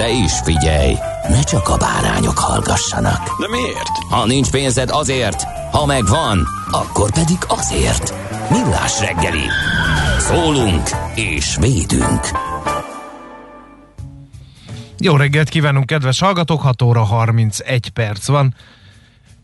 [0.00, 0.94] De is figyelj,
[1.28, 3.40] ne csak a bárányok hallgassanak.
[3.40, 3.88] De miért?
[4.10, 5.42] Ha nincs pénzed azért,
[5.72, 8.14] ha megvan, akkor pedig azért.
[8.50, 9.44] Millás reggeli.
[10.18, 12.20] Szólunk és védünk.
[14.98, 16.60] Jó reggelt kívánunk, kedves hallgatók!
[16.60, 18.54] 6 óra 31 perc van.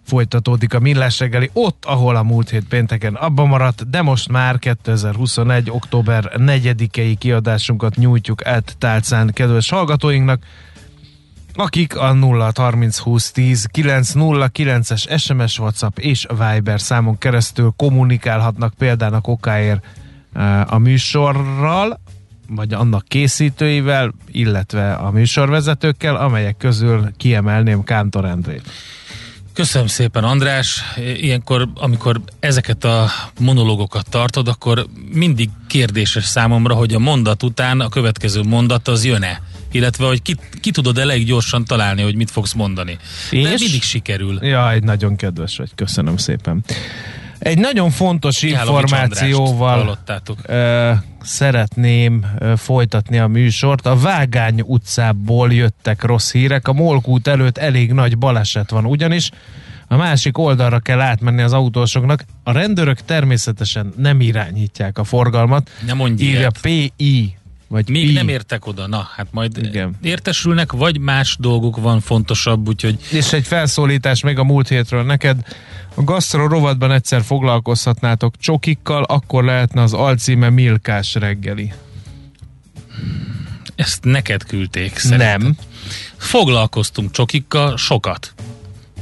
[0.07, 4.59] Folytatódik a millás reggeli ott, ahol a múlt hét pénteken abba maradt, de most már
[4.59, 5.71] 2021.
[5.71, 10.43] október 4-i kiadásunkat nyújtjuk át tálcán kedves hallgatóinknak,
[11.55, 19.29] akik a 0 30 20 10 909-es SMS, WhatsApp és Viber számon keresztül kommunikálhatnak példának
[19.29, 19.87] okáért
[20.33, 22.01] eh, a műsorral,
[22.49, 28.71] vagy annak készítőivel, illetve a műsorvezetőkkel, amelyek közül kiemelném Kántor Endrét.
[29.57, 30.83] Köszönöm szépen, András.
[30.97, 37.89] Ilyenkor, amikor ezeket a monológokat tartod, akkor mindig kérdéses számomra, hogy a mondat után a
[37.89, 39.41] következő mondat az jön-e?
[39.73, 42.99] Illetve, hogy ki, ki tudod elég gyorsan találni, hogy mit fogsz mondani.
[43.31, 43.61] De És?
[43.61, 44.45] mindig sikerül.
[44.45, 46.65] Jaj, nagyon kedves vagy, köszönöm szépen.
[47.47, 49.99] Egy nagyon fontos információval
[50.47, 50.93] ö,
[51.23, 53.87] szeretném ö, folytatni a műsort.
[53.87, 56.69] A Vágány utcából jöttek rossz hírek.
[56.69, 59.31] A Molkút előtt elég nagy baleset van, ugyanis
[59.89, 62.25] a másik oldalra kell átmenni az autósoknak.
[62.43, 65.71] A rendőrök természetesen nem irányítják a forgalmat.
[65.87, 66.59] Ne mondj Írja ilyet.
[66.61, 67.37] PI,
[67.69, 68.13] vagy Még PI.
[68.13, 68.87] nem értek oda.
[68.87, 69.97] Na, hát majd Igen.
[70.03, 75.37] értesülnek, vagy más dolguk van fontosabb, úgyhogy És egy felszólítás még a múlt hétről neked.
[75.95, 81.73] A gasztro rovatban egyszer foglalkozhatnátok csokikkal, akkor lehetne az alcíme Milkás reggeli.
[83.75, 85.41] ezt neked küldték szerintem.
[85.43, 85.57] Nem.
[86.17, 88.35] Foglalkoztunk csokikkal sokat.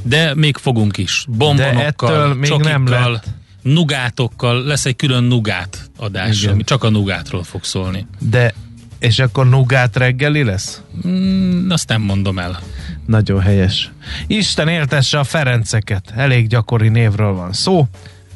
[0.03, 1.25] De még fogunk is.
[1.29, 1.83] De Bombonokkal,
[2.13, 3.25] ettől még nem csokikkal, lett.
[3.65, 4.65] Nugátokkal.
[4.65, 6.53] Lesz egy külön nugát adás, Igen.
[6.53, 8.07] ami csak a nugátról fog szólni.
[8.19, 8.55] De
[8.99, 10.83] és akkor nugát reggeli lesz?
[11.07, 12.61] Mm, azt nem mondom el.
[13.07, 13.91] Nagyon helyes.
[14.27, 16.13] Isten éltesse a Ferenceket.
[16.17, 17.87] Elég gyakori névről van szó.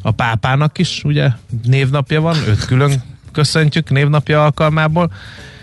[0.02, 1.28] A pápának is, ugye,
[1.62, 3.02] névnapja van, őt külön
[3.32, 5.12] köszöntjük névnapja alkalmából,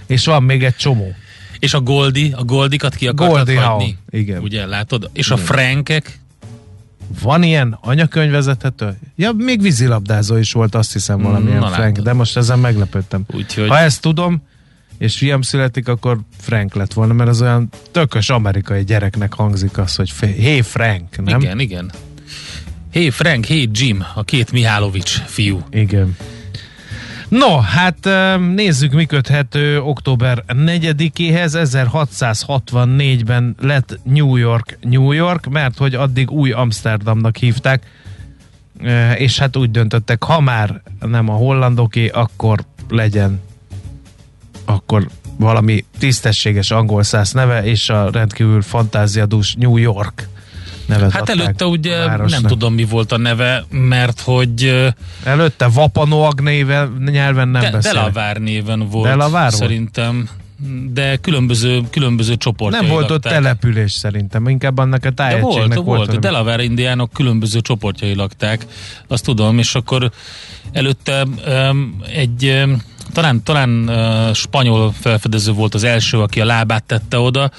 [0.06, 1.14] és van még egy csomó.
[1.60, 3.84] És a Goldi, a Goldikat ki akartad Goldie hagyni?
[3.84, 4.42] Hawn, igen.
[4.42, 5.10] Ugye, látod?
[5.14, 6.20] És a Frankek,
[7.22, 8.98] Van ilyen anyakönyvvezethető?
[9.16, 13.26] Ja, még vízilabdázó is volt, azt hiszem valamilyen Na, Frank, de most ezen meglepődtem.
[13.34, 14.42] úgyhogy Ha ezt tudom,
[14.98, 19.96] és fiam születik, akkor Frank lett volna, mert az olyan tökös amerikai gyereknek hangzik az,
[19.96, 21.40] hogy fe- hey Frank, nem?
[21.40, 21.92] igen, igen.
[22.92, 25.64] Hé Frank, hé Jim, a két Mihálovics fiú.
[25.72, 26.18] Igen.
[27.30, 28.10] No, hát
[28.56, 31.52] nézzük, mi köthető október 4-éhez.
[31.54, 37.84] 1664-ben lett New York New York, mert hogy addig új Amsterdamnak hívták,
[38.84, 42.60] Ö, és hát úgy döntöttek, ha már nem a hollandoké, akkor
[42.90, 43.42] legyen
[44.66, 50.28] akkor valami tisztességes angol száz neve, és a rendkívül fantáziadús New York
[50.86, 54.86] nevet Hát előtte ugye nem tudom mi volt a neve, mert hogy
[55.24, 57.94] Előtte Vapanoag néven, nyelven nem De, beszél.
[57.94, 60.30] Delavár néven volt Delavár szerintem,
[60.94, 63.34] de különböző, különböző csoportjai Nem volt ott lakták.
[63.34, 66.06] település szerintem, inkább annak a De tájegységnek volt, volt.
[66.06, 66.18] volt.
[66.18, 68.66] A Delaware indiánok különböző csoportjai lakták,
[69.08, 70.12] azt tudom, és akkor
[70.72, 72.82] előtte um, egy um,
[73.14, 77.52] talán, talán uh, spanyol felfedező volt az első, aki a lábát tette oda,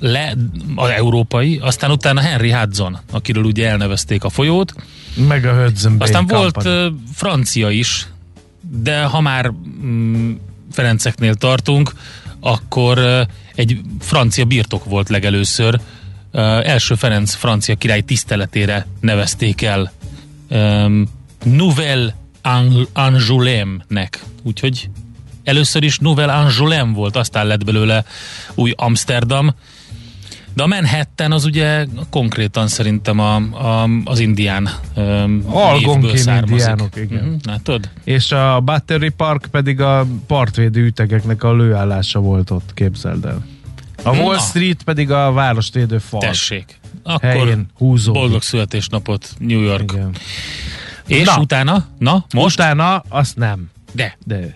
[0.00, 0.34] le,
[0.74, 4.74] az európai, aztán utána Henry Hudson, akiről ugye elnevezték a folyót,
[5.28, 6.94] Meg a Hudson Bay aztán volt Company.
[7.14, 8.06] francia is,
[8.60, 9.50] de ha már
[9.84, 10.32] mm,
[10.72, 11.92] Ferenceknél tartunk,
[12.40, 15.80] akkor egy francia birtok volt legelőször.
[16.62, 19.92] Első Ferenc francia király tiszteletére nevezték el
[20.50, 21.08] um,
[21.44, 24.24] Nouvelle Ang- Angoulême-nek.
[24.42, 24.90] Úgyhogy
[25.44, 28.04] először is Nouvelle Angoulême volt, aztán lett belőle
[28.54, 29.54] új Amsterdam.
[30.54, 37.24] De a Manhattan az ugye konkrétan szerintem a, a, az indián um, Algonkin indiánok, igen.
[37.24, 37.88] Uh-huh, látod?
[38.04, 43.46] És a Battery Park pedig a partvédő ütegeknek a lőállása volt ott, képzeld el.
[44.02, 44.40] A Wall Na.
[44.40, 46.20] Street pedig a városvédő fal.
[46.20, 46.78] Tessék.
[47.02, 48.20] Akkor Helyén húzódik.
[48.20, 49.92] boldog születésnapot New York.
[49.92, 50.14] Igen.
[51.06, 51.38] És Na.
[51.40, 51.86] utána?
[51.98, 52.58] Na, most?
[52.58, 53.70] Utána azt nem.
[53.92, 54.16] De.
[54.24, 54.54] De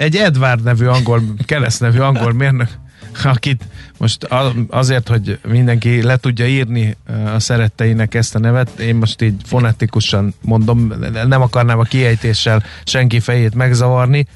[0.00, 2.78] egy Edward nevű angol, Kereszt nevű angol mérnök,
[3.22, 3.64] akit
[3.98, 4.28] most
[4.68, 6.96] azért, hogy mindenki le tudja írni
[7.34, 10.92] a szeretteinek ezt a nevet, én most így fonetikusan mondom,
[11.26, 14.26] nem akarnám a kiejtéssel senki fejét megzavarni.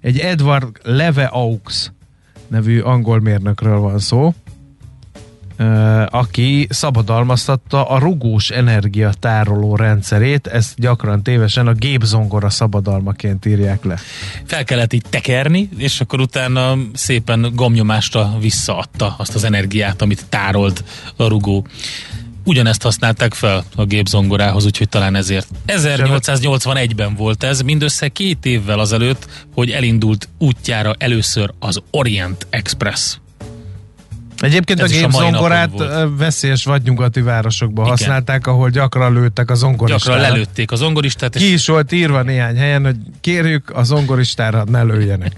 [0.00, 1.90] Egy Edward Leveaux
[2.48, 4.34] nevű angol mérnökről van szó,
[6.10, 13.98] aki szabadalmaztatta a rugós energia tároló rendszerét, ezt gyakran tévesen a gépzongora szabadalmaként írják le.
[14.44, 20.84] Fel kellett így tekerni, és akkor utána szépen gomnyomásra visszaadta azt az energiát, amit tárolt
[21.16, 21.66] a rugó.
[22.44, 25.48] Ugyanezt használták fel a gépzongorához, úgyhogy talán ezért.
[25.66, 33.16] 1881-ben volt ez, mindössze két évvel azelőtt, hogy elindult útjára először az Orient Express.
[34.42, 35.70] Egyébként Ez a gépzongorát
[36.16, 37.96] veszélyes vagy nyugati városokban Igen.
[37.96, 40.16] használták, ahol gyakran lőttek a zongoristára.
[40.16, 44.64] Gyakran lelőtték a zongoristát, és Ki is volt írva néhány helyen, hogy kérjük a zongoristára
[44.64, 45.32] ne lőjenek.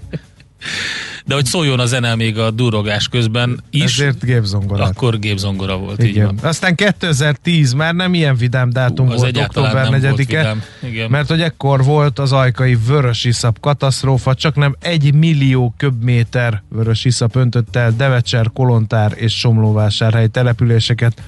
[1.25, 4.89] De hogy szóljon a zene még a durogás közben is, Ezért gépzongorát.
[4.89, 6.25] akkor gépzongora volt, így Igen.
[6.25, 6.37] van.
[6.41, 10.63] Aztán 2010 már nem ilyen vidám dátum Ú, az volt, október nem volt 4-e, vidám.
[10.83, 11.09] Igen.
[11.09, 17.75] mert hogy ekkor volt az ajkai vörösiszap katasztrófa, csak nem egy millió köbméter vörösiszap öntött
[17.75, 21.21] el Devecser, Kolontár és Somlóvásárhely településeket.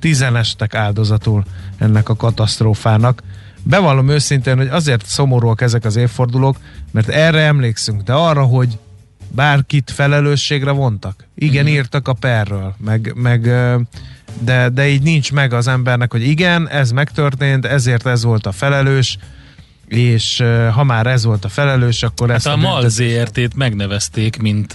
[0.00, 1.44] Tizen estek áldozatul
[1.78, 3.22] ennek a katasztrófának.
[3.62, 6.56] Bevallom őszintén, hogy azért szomorúak ezek az évfordulók,
[6.90, 8.78] mert erre emlékszünk, de arra, hogy
[9.34, 11.26] bárkit felelősségre vontak.
[11.34, 11.72] Igen, Mhm.
[11.72, 13.40] írtak a perről, meg, meg
[14.40, 18.52] de, de így nincs meg az embernek, hogy igen, ez megtörtént, ezért ez volt a
[18.52, 19.18] felelős,
[19.86, 20.42] és
[20.72, 24.72] ha már ez volt a felelős, akkor ezt Hát a MAL ZRT-t megnevezték, mint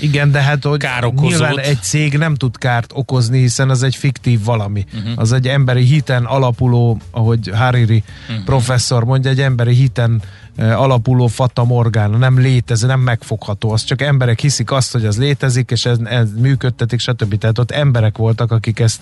[0.00, 1.30] Igen, de hát hogy Károkozót.
[1.30, 4.84] nyilván egy cég nem tud kárt okozni, hiszen az egy fiktív valami.
[4.94, 5.12] Uh-huh.
[5.16, 8.44] Az egy emberi hiten alapuló, ahogy Hariri uh-huh.
[8.44, 10.22] professzor mondja, egy emberi hiten
[10.56, 13.70] alapuló fata morgána, nem létező, nem megfogható.
[13.70, 17.38] Az csak emberek hiszik azt, hogy az létezik, és ez, ez működtetik, stb.
[17.38, 19.00] Tehát ott emberek voltak, akik ezt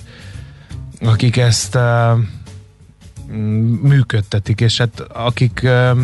[1.01, 2.19] akik ezt uh,
[3.83, 5.99] működtetik, és hát akik uh,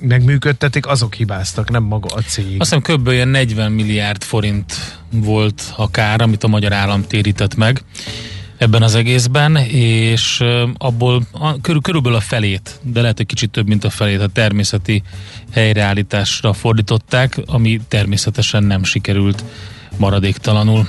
[0.00, 2.60] megműködtetik, azok hibáztak, nem maga a cég.
[2.60, 3.08] Azt hiszem kb.
[3.08, 7.82] ilyen 40 milliárd forint volt a kár, amit a magyar állam térített meg
[8.64, 10.44] ebben az egészben, és
[10.78, 14.26] abból a, körül, körülbelül a felét, de lehet egy kicsit több, mint a felét a
[14.26, 15.02] természeti
[15.52, 19.44] helyreállításra fordították, ami természetesen nem sikerült
[19.96, 20.88] maradéktalanul.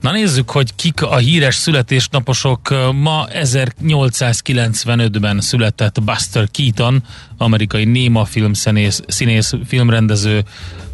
[0.00, 2.92] Na nézzük, hogy kik a híres születésnaposok.
[2.92, 7.02] Ma 1895-ben született Buster Keaton,
[7.36, 10.44] amerikai néma filmszínész, színész, filmrendező,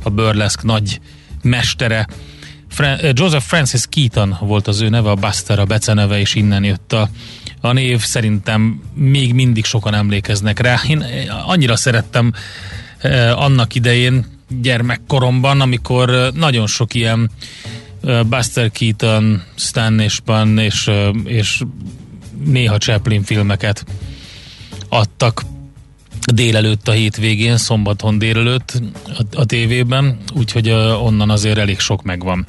[0.03, 1.01] a burlesque nagy
[1.43, 2.07] mestere.
[3.13, 7.09] Joseph Francis Keaton volt az ő neve, a Buster a beceneve, és innen jött a,
[7.61, 8.01] a név.
[8.01, 10.81] Szerintem még mindig sokan emlékeznek rá.
[10.89, 11.05] Én
[11.47, 12.33] annyira szerettem
[13.35, 17.31] annak idején, gyermekkoromban, amikor nagyon sok ilyen
[18.05, 20.91] eh, Buster Keaton, Stan és Pan és,
[21.25, 21.63] és
[22.45, 23.85] néha Chaplin filmeket
[24.89, 25.43] adtak
[26.31, 28.73] délelőtt a hétvégén, szombaton délelőtt
[29.07, 32.47] a, a tévében, úgyhogy uh, onnan azért elég sok megvan.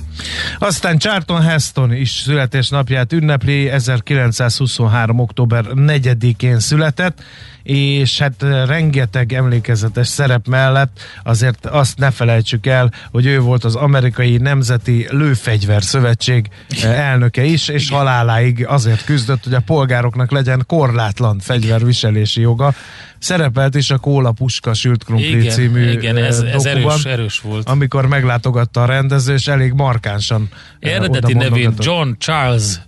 [0.59, 5.19] Aztán Charlton Heston is születésnapját ünnepli, 1923.
[5.19, 7.23] október 4-én született,
[7.63, 13.75] és hát rengeteg emlékezetes szerep mellett azért azt ne felejtsük el, hogy ő volt az
[13.75, 16.47] amerikai Nemzeti Lőfegyver Szövetség
[16.83, 22.73] elnöke is, és haláláig azért küzdött, hogy a polgároknak legyen korlátlan fegyverviselési joga.
[23.19, 27.39] Szerepelt is a Kóla Puska Sült Krumpli Igen, című igen ez, ez dokuban, erős, erős
[27.39, 27.69] volt.
[27.69, 30.49] amikor meglátogatta a rendező, és elég markánsan
[30.79, 31.73] Eredeti nevén.
[31.77, 32.79] John Charles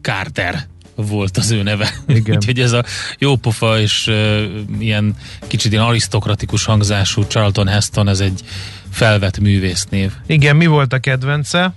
[0.00, 0.66] Carter
[0.96, 1.94] volt az ő neve.
[2.06, 2.34] Igen.
[2.36, 2.84] Úgyhogy ez a
[3.18, 4.42] jópofa és uh,
[4.78, 8.40] ilyen kicsit ilyen arisztokratikus hangzású Charlton Heston, ez egy
[8.90, 10.12] felvett művésznév.
[10.26, 11.74] Igen, mi volt a kedvence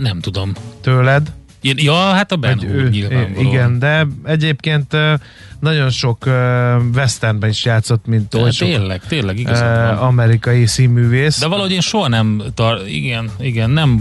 [0.00, 0.52] Nem tudom.
[0.80, 1.32] tőled?
[1.62, 3.46] Ja, hát a Ben Hur nyilvánvalóan.
[3.46, 4.96] Igen, de egyébként
[5.60, 6.26] nagyon sok
[6.94, 9.96] westernben is játszott, mint oly sok tényleg, tényleg igazad van.
[9.96, 11.38] amerikai színművész.
[11.38, 14.00] De valahogy én soha nem, tar- igen, igen, nem,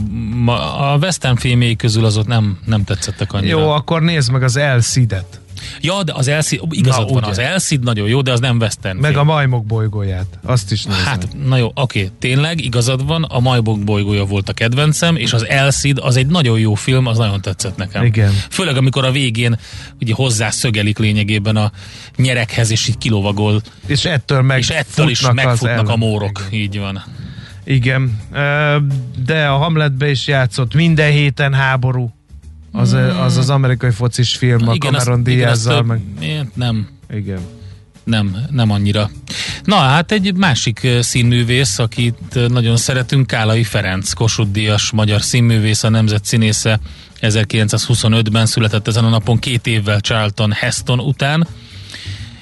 [0.79, 3.59] a western filmjei közül azok nem, nem tetszettek annyira.
[3.59, 5.40] Jó, akkor nézd meg az El Cid-et.
[5.81, 7.31] Ja, de az Elszid, igazad Na, van, ugye.
[7.31, 9.29] az Elszid nagyon jó, de az nem western Meg film.
[9.29, 10.39] a majmok bolygóját.
[10.43, 11.03] Azt is nézem.
[11.03, 15.47] Hát, na jó, oké, tényleg igazad van, a Majbok bolygója volt a kedvencem, és az
[15.47, 18.05] Elszid az egy nagyon jó film, az nagyon tetszett nekem.
[18.05, 18.31] Igen.
[18.49, 19.59] Főleg, amikor a végén
[20.01, 21.71] ugye hozzá szögelik lényegében a
[22.15, 26.47] nyerekhez, és így kilovagol, és ettől meg és ettől is megfutnak a mórok.
[26.51, 27.03] Így van.
[27.63, 28.19] Igen,
[29.25, 32.13] de a Hamletbe is játszott minden héten háború.
[32.71, 36.01] Az az, az amerikai focis film, a Cameron Diazzal, meg...
[36.53, 37.39] Nem, Igen.
[38.03, 39.09] nem, nem annyira.
[39.63, 45.89] Na hát egy másik színművész, akit nagyon szeretünk, Kálai Ferenc, Kossuth Díjas magyar színművész, a
[45.89, 46.79] nemzet színésze
[47.21, 51.47] 1925-ben született ezen a napon két évvel Charlton Heston után,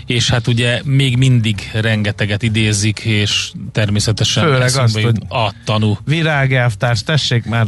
[0.10, 5.98] és hát ugye még mindig rengeteget idézik, és természetesen Főleg azt, hogy- a tanú.
[6.06, 7.66] Virágelvtárs, tessék már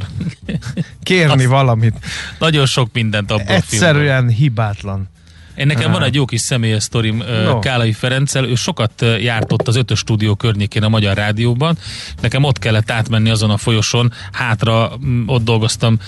[1.04, 1.94] kérni valamit.
[2.40, 3.56] Nagyon sok mindent abból.
[3.56, 5.10] Egyszerűen hibátlan.
[5.56, 7.60] Én nekem van egy jó kis személyes sztorim No.
[7.60, 11.78] Kálai Ferenccel, ő sokat ö, járt ott az ötös stúdió környékén a Magyar Rádióban,
[12.22, 16.00] nekem ott kellett átmenni azon a folyoson, hátra mm, ott dolgoztam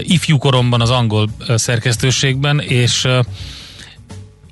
[0.00, 3.08] ifjú koromban az angol szerkesztőségben, és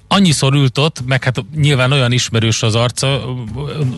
[0.09, 3.35] annyiszor ült ott, meg hát nyilván olyan ismerős az arca,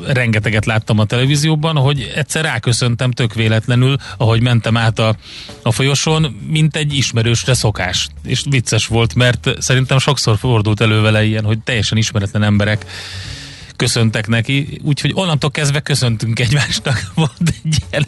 [0.06, 5.16] rengeteget láttam a televízióban, hogy egyszer ráköszöntem tök véletlenül, ahogy mentem át a,
[5.62, 8.08] a folyosón, mint egy ismerősre szokás.
[8.24, 12.86] És vicces volt, mert szerintem sokszor fordult elő vele ilyen, hogy teljesen ismeretlen emberek
[13.80, 18.06] köszöntek neki, úgyhogy onnantól kezdve köszöntünk egymásnak, volt egy ilyen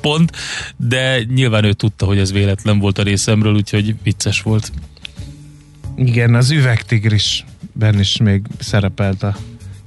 [0.00, 0.32] pont,
[0.76, 4.72] de nyilván ő tudta, hogy ez véletlen volt a részemről, úgyhogy vicces volt.
[5.96, 9.36] Igen, az üvegtigrisben is még szerepelt a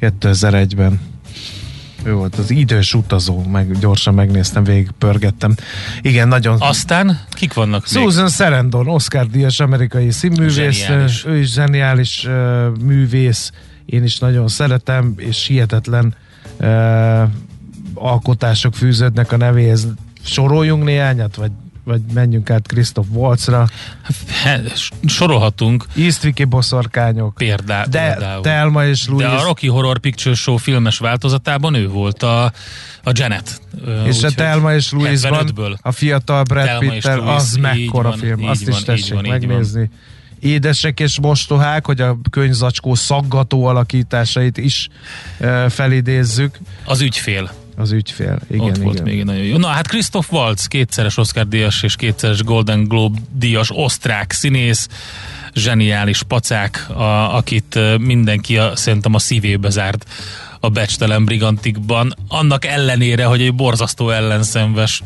[0.01, 0.99] 2001-ben.
[2.03, 5.55] Ő volt az idős utazó, meg gyorsan megnéztem, végig pörgettem.
[6.01, 6.57] Igen, nagyon...
[6.59, 8.03] Aztán kik vannak még?
[8.03, 11.25] Susan Sarandon, Oscar díjas amerikai színművész, Zseniális.
[11.25, 13.51] ő is zseniális uh, művész,
[13.85, 16.15] én is nagyon szeretem, és hihetetlen
[16.59, 17.29] uh,
[17.93, 19.87] alkotások fűződnek a nevéhez.
[20.23, 21.51] Soroljunk néhányat, vagy,
[21.87, 23.67] vagy menjünk át Christoph Waltzra.
[25.05, 28.41] Sorolhatunk Eastwicki boszorkányok, példá, de például.
[28.41, 32.43] Telma és Louis, De a Rocky Horror Picture Show filmes változatában ő volt a,
[33.03, 33.61] a Janet.
[34.05, 35.77] És a Telma és Louisban 75-ből.
[35.81, 39.89] a fiatal Brad Louise, az mekkora van, film, azt van, is tessék van, megnézni.
[40.39, 44.89] Édesek és mostohák, hogy a könyvzacskó szaggató alakításait is
[45.69, 46.59] felidézzük.
[46.85, 47.51] Az ügyfél.
[47.79, 48.39] Az ügyfél.
[48.49, 48.83] Igen, Ott igen.
[48.83, 49.57] volt még egy nagyon jó.
[49.57, 54.87] Na hát Christoph Waltz, kétszeres Oscar díjas és kétszeres Golden Globe díjas osztrák színész,
[55.53, 60.05] zseniális pacák, a, akit mindenki a, szerintem a szívébe zárt
[60.59, 65.01] a becstelen brigantikban, annak ellenére, hogy egy borzasztó ellenszenves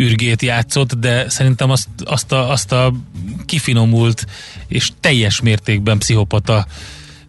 [0.00, 2.92] űrgét játszott, de szerintem azt, azt, a, azt a
[3.46, 4.26] kifinomult
[4.68, 6.66] és teljes mértékben pszichopata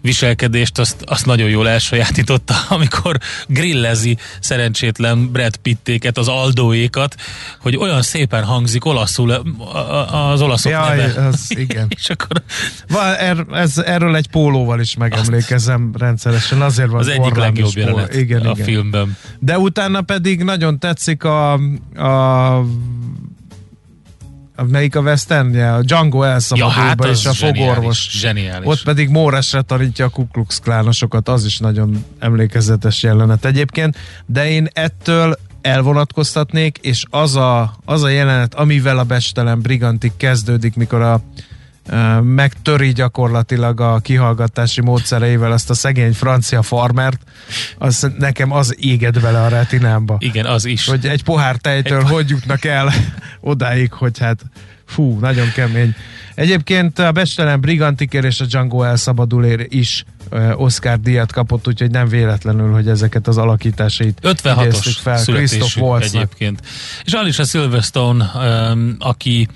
[0.01, 7.15] viselkedést, azt, azt nagyon jól elsajátította, amikor grillezi szerencsétlen Brad Pittéket, az Aldóékat,
[7.61, 9.31] hogy olyan szépen hangzik olaszul
[10.11, 11.25] az olaszok Jaj, neve.
[11.27, 11.87] az igen.
[11.95, 12.41] És akkor
[12.87, 18.15] Van, er, ez, erről egy pólóval is megemlékezem rendszeresen, azért van az egyik legjobb jelenet
[18.15, 18.65] igen, a igen.
[18.65, 19.17] filmben.
[19.39, 21.53] De utána pedig nagyon tetszik a,
[21.95, 22.63] a
[24.67, 25.73] melyik a West Endje?
[25.73, 28.09] A Django elszabadulba Ja, hát és a zseniális, fogorvos.
[28.11, 28.67] zseniális.
[28.67, 34.49] Ott pedig Móresre tanítja a Ku Klux klánosokat, az is nagyon emlékezetes jelenet egyébként, de
[34.49, 41.01] én ettől elvonatkoztatnék, és az a, az a jelenet, amivel a bestelen brigantik kezdődik, mikor
[41.01, 41.21] a
[42.21, 47.21] megtöri gyakorlatilag a kihallgatási módszereivel azt a szegény francia farmert,
[47.77, 50.15] az nekem az éged bele a retinámba.
[50.19, 50.85] Igen, az is.
[50.85, 52.93] Hogy egy pohár tejtől hogy jutnak el
[53.41, 54.41] odáig, hogy hát
[54.85, 55.95] fú, nagyon kemény.
[56.35, 60.05] Egyébként a Bestelen Brigantiker és a Django elszabadulért is
[60.55, 65.81] Oscar díjat kapott, úgyhogy nem véletlenül, hogy ezeket az alakításait 56-os idéztük fel Christoph születésű
[65.81, 66.21] Waltznak.
[66.21, 66.61] egyébként.
[67.03, 68.31] És Alicia Silverstone,
[68.99, 69.47] aki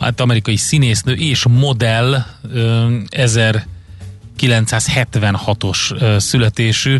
[0.00, 2.24] hát amerikai színésznő és modell,
[2.54, 6.98] um, 1976-os uh, születésű.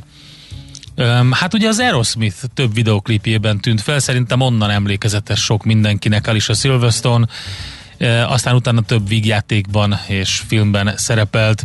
[1.31, 7.27] Hát ugye az Aerosmith több videoklipjében tűnt fel, szerintem onnan emlékezetes sok mindenkinek Alicia Silverstone,
[8.27, 11.65] aztán utána több vígjátékban és filmben szerepelt,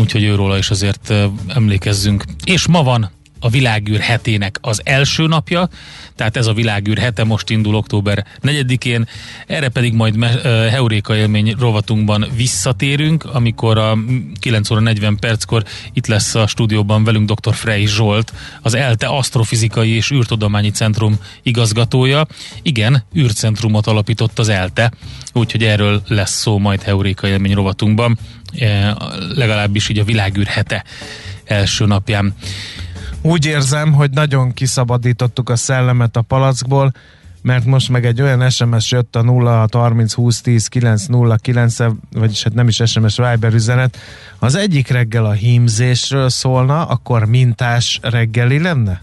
[0.00, 1.14] úgyhogy őróla is azért
[1.48, 2.24] emlékezzünk.
[2.44, 3.10] És ma van
[3.42, 5.68] a világűr hetének az első napja,
[6.16, 9.08] tehát ez a világűr hete most indul október 4-én,
[9.46, 10.24] erre pedig majd
[10.70, 13.98] Heuréka élmény rovatunkban visszatérünk, amikor a
[14.40, 17.54] 9 óra 40 perckor itt lesz a stúdióban velünk dr.
[17.54, 22.26] Frey Zsolt, az ELTE Asztrofizikai és űrtudományi centrum igazgatója.
[22.62, 24.92] Igen, űrcentrumot alapított az ELTE,
[25.32, 28.18] úgyhogy erről lesz szó majd Heuréka élmény rovatunkban,
[28.58, 28.96] e,
[29.34, 30.84] legalábbis így a világűr hete
[31.44, 32.34] első napján.
[33.22, 36.92] Úgy érzem, hogy nagyon kiszabadítottuk a szellemet a palackból,
[37.42, 41.76] mert most meg egy olyan SMS jött a 0 30 20 10 9 0 9
[42.12, 43.98] vagyis hát nem is SMS Viber üzenet,
[44.38, 49.02] az egyik reggel a hímzésről szólna, akkor mintás reggeli lenne?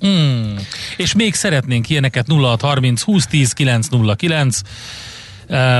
[0.00, 0.54] Hmm.
[0.96, 4.68] És még szeretnénk ilyeneket 0 30 20 10 9 0 9 Uh,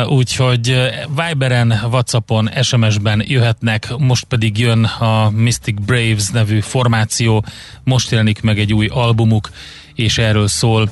[0.06, 0.76] úgyhogy
[1.08, 7.44] Viberen, Whatsappon, SMS-ben jöhetnek, most pedig jön a Mystic Braves nevű formáció,
[7.84, 9.50] most jelenik meg egy új albumuk,
[9.94, 10.90] és erről szól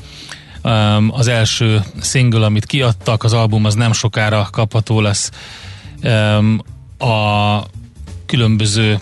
[1.10, 5.30] az első single, amit kiadtak, az album az nem sokára kapható lesz
[6.98, 7.58] a
[8.26, 8.98] különböző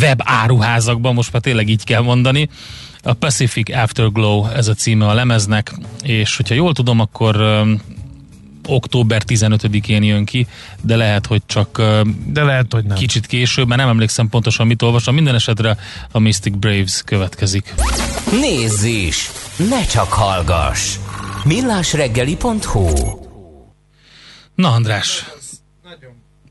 [0.00, 2.48] web áruházakban, most már tényleg így kell mondani.
[3.02, 7.64] A Pacific Afterglow ez a címe a lemeznek, és hogyha jól tudom, akkor
[8.66, 10.46] október 15-én jön ki,
[10.82, 11.82] de lehet, hogy csak
[12.26, 12.96] de lehet, hogy nem.
[12.96, 15.14] kicsit később, mert nem emlékszem pontosan, mit olvasom.
[15.14, 15.76] Minden esetre
[16.10, 17.74] a Mystic Braves következik.
[18.40, 19.30] Nézz is!
[19.68, 20.96] Ne csak hallgass!
[21.46, 22.88] millásreggeli.hu
[24.54, 25.24] Na András,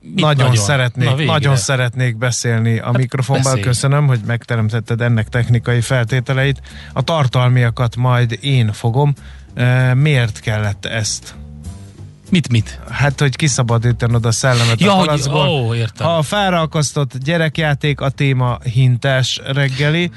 [0.01, 3.43] Mit nagyon, nagyon szeretnék, Na, nagyon szeretnék beszélni a hát mikrofonban.
[3.43, 3.63] Beszélj.
[3.63, 6.61] Köszönöm, hogy megteremtetted ennek technikai feltételeit.
[6.93, 9.13] A tartalmiakat majd én fogom.
[9.93, 11.35] Miért kellett ezt
[12.29, 12.79] Mit, mit?
[12.89, 15.47] Hát, hogy kiszabadítanod a szellemet ja, a palacból.
[15.47, 16.07] Ó, értem.
[16.07, 20.11] A felrakasztott gyerekjáték a téma hintás reggeli,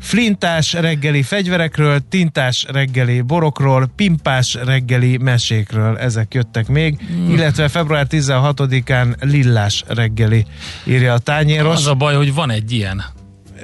[0.00, 7.30] flintás reggeli fegyverekről, tintás reggeli borokról, pimpás reggeli mesékről, ezek jöttek még, mm.
[7.30, 10.46] illetve február 16-án lillás reggeli
[10.84, 11.76] írja a tányéros.
[11.76, 13.04] Az a baj, hogy van egy ilyen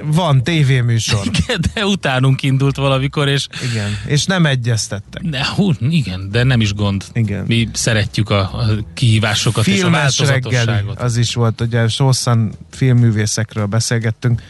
[0.03, 1.25] van tévéműsor.
[1.33, 3.47] Igen, de utánunk indult valamikor, és...
[3.71, 5.21] Igen, és nem egyeztettek.
[5.23, 7.03] De, hú, igen, de nem is gond.
[7.13, 7.43] Igen.
[7.47, 13.65] Mi szeretjük a, a kihívásokat Filmes és a reggeli, az is volt, ugye hosszan filmművészekről
[13.65, 14.41] beszélgettünk,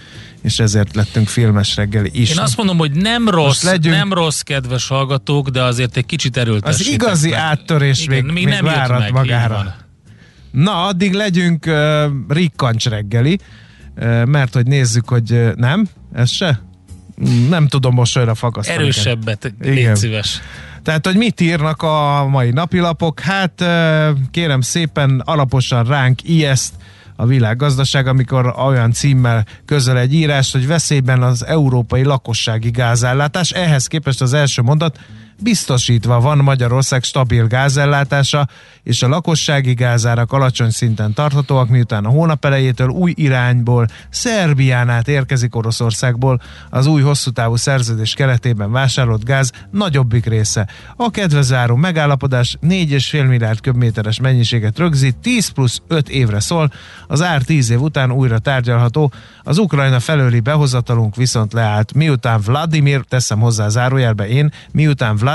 [0.42, 2.30] és ezért lettünk filmes reggeli is.
[2.30, 6.38] Én azt mondom, hogy nem rossz, legyünk, nem rossz, kedves hallgatók, de azért egy kicsit
[6.38, 6.88] erőltessétek.
[6.88, 7.40] Az igazi meg.
[7.40, 9.76] áttörés igen, még, még, még nem várat meg, magára.
[10.52, 13.40] Na, addig legyünk uh, rikkancs reggeli
[14.26, 16.62] mert hogy nézzük, hogy nem, ez se?
[17.50, 18.80] Nem tudom mosolyra fakasztani.
[18.80, 20.42] Erősebbet, légy szíves.
[20.84, 23.20] Tehát, hogy mit írnak a mai napilapok?
[23.20, 23.66] Hát
[24.32, 26.74] kérem szépen alaposan ránk ijeszt
[27.16, 33.52] a világgazdaság, amikor olyan címmel közöl egy írás, hogy veszélyben az európai lakossági gázállátás.
[33.52, 35.00] Ehhez képest az első mondat
[35.42, 38.48] biztosítva van Magyarország stabil gázellátása,
[38.84, 45.08] és a lakossági gázárak alacsony szinten tarthatóak, miután a hónap elejétől új irányból, Szerbián át
[45.08, 46.42] érkezik Oroszországból.
[46.70, 50.68] Az új hosszú távú szerződés keretében vásárolt gáz nagyobbik része.
[50.96, 56.72] A kedvezáró megállapodás 4,5 milliárd köbméteres mennyiséget rögzít, 10 plusz 5 évre szól,
[57.08, 59.12] az ár 10 év után újra tárgyalható,
[59.44, 65.29] az Ukrajna felőli behozatalunk viszont leállt, miután Vladimir, teszem hozzá zárójelbe én, miután Vladimir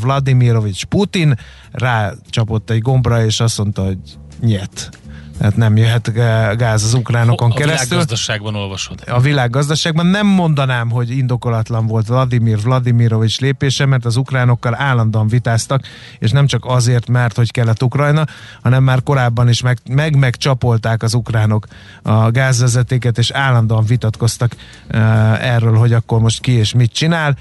[0.00, 1.34] Vladimirovics Putin
[1.72, 3.98] rácsapott egy gombra, és azt mondta, hogy
[4.40, 4.90] nyet.
[5.38, 6.12] Tehát nem jöhet
[6.56, 7.86] gáz az ukránokon a keresztül.
[7.86, 9.02] A világgazdaságban olvasod.
[9.06, 15.82] A világgazdaságban nem mondanám, hogy indokolatlan volt Vladimir Vladimirovics lépése, mert az ukránokkal állandóan vitáztak,
[16.18, 18.24] és nem csak azért, mert hogy kellett Ukrajna,
[18.62, 21.66] hanem már korábban is meg, meg megcsapolták az ukránok
[22.02, 24.56] a gázvezetéket, és állandóan vitatkoztak
[24.88, 27.36] uh, erről, hogy akkor most ki és mit csinál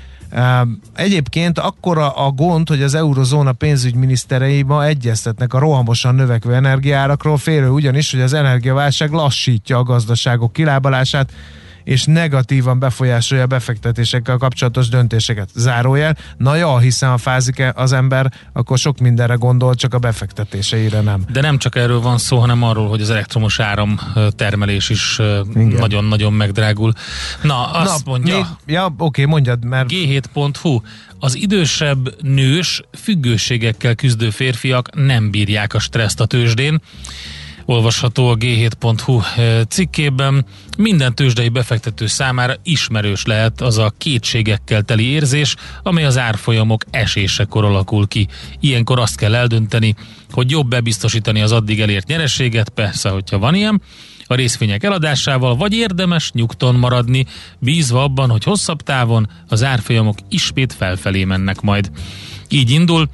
[0.96, 7.70] Egyébként akkora a gond, hogy az eurozóna pénzügyminiszterei ma egyeztetnek a rohamosan növekvő energiárakról, félő
[7.70, 11.32] ugyanis, hogy az energiaválság lassítja a gazdaságok kilábalását,
[11.86, 15.50] és negatívan befolyásolja a befektetésekkel kapcsolatos döntéseket.
[15.54, 21.02] Zárójel, na ja, hiszen ha fázik az ember, akkor sok mindenre gondol, csak a befektetéseire
[21.02, 21.24] nem.
[21.32, 25.20] De nem csak erről van szó, hanem arról, hogy az elektromos áram termelés is
[25.54, 26.94] nagyon-nagyon megdrágul.
[27.42, 28.36] Na, azt Na, mondja...
[28.36, 29.90] Még, ja, oké, mondjad, mert...
[29.92, 30.82] G7.hu
[31.20, 36.82] az idősebb nős függőségekkel küzdő férfiak nem bírják a stresszt a tőzsdén
[37.66, 40.46] olvasható a g7.hu eh, cikkében.
[40.78, 47.66] Minden tőzsdei befektető számára ismerős lehet az a kétségekkel teli érzés, amely az árfolyamok esésekor
[47.66, 48.28] alakul ki.
[48.60, 49.96] Ilyenkor azt kell eldönteni,
[50.32, 53.82] hogy jobb bebiztosítani az addig elért nyereséget, persze, hogyha van ilyen,
[54.28, 57.26] a részvények eladásával, vagy érdemes nyugton maradni,
[57.60, 61.92] bízva abban, hogy hosszabb távon az árfolyamok ismét felfelé mennek majd.
[62.50, 63.10] Így indul.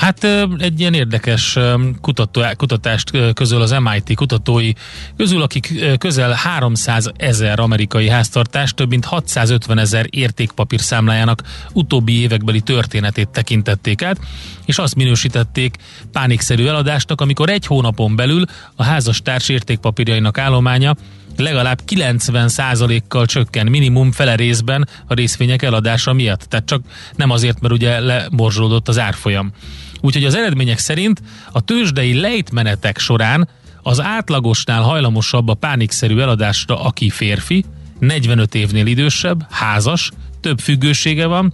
[0.00, 0.24] Hát
[0.58, 1.58] egy ilyen érdekes
[2.00, 4.72] kutató, kutatást közöl az MIT kutatói
[5.16, 12.60] közül, akik közel 300 ezer amerikai háztartást, több mint 650 ezer értékpapír számlájának utóbbi évekbeli
[12.60, 14.18] történetét tekintették át,
[14.64, 15.76] és azt minősítették
[16.12, 18.44] pánikszerű eladásnak, amikor egy hónapon belül
[18.76, 20.96] a házastárs értékpapírjainak állománya
[21.36, 26.40] legalább 90%-kal csökken minimum fele részben a részvények eladása miatt.
[26.40, 26.82] Tehát csak
[27.16, 29.52] nem azért, mert ugye lemorzsolódott az árfolyam.
[30.00, 33.48] Úgyhogy az eredmények szerint a tőzsdei lejtmenetek során
[33.82, 37.64] az átlagosnál hajlamosabb a pánikszerű eladásra, aki férfi,
[37.98, 40.10] 45 évnél idősebb, házas,
[40.40, 41.52] több függősége van,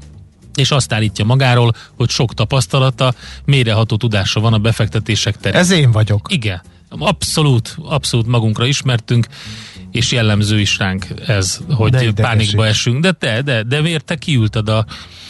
[0.54, 5.60] és azt állítja magáról, hogy sok tapasztalata, mélyreható tudása van a befektetések terén.
[5.60, 6.28] Ez én vagyok.
[6.32, 9.26] Igen, abszolút, abszolút magunkra ismertünk,
[9.96, 13.00] és jellemző is ránk ez, hogy pánikba esünk.
[13.00, 14.86] De te, de, de miért te kiülted a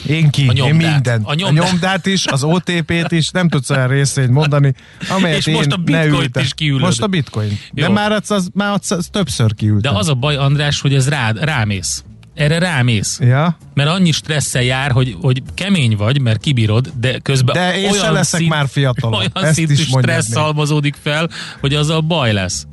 [0.06, 1.22] Én ki, a nyomdát, én minden.
[1.24, 1.64] A nyomdát.
[1.64, 4.74] a nyomdát is, az OTP-t is, nem tudsz olyan részét mondani,
[5.08, 6.80] amelyet és most a bitcoin is kiülöd.
[6.80, 7.58] Most a bitcoin.
[7.72, 9.82] De már az, az, már az, az többször kiült.
[9.82, 12.04] De az a baj, András, hogy ez rád, rámész
[12.36, 13.18] erre rámész.
[13.22, 13.58] Ja.
[13.74, 18.12] Mert annyi stresszel jár, hogy, hogy kemény vagy, mert kibírod, de közben de én olyan
[18.12, 19.14] leszek szint, már fiatal.
[19.18, 22.66] Olyan Ezt szintű stressz halmozódik fel, hogy azzal baj lesz.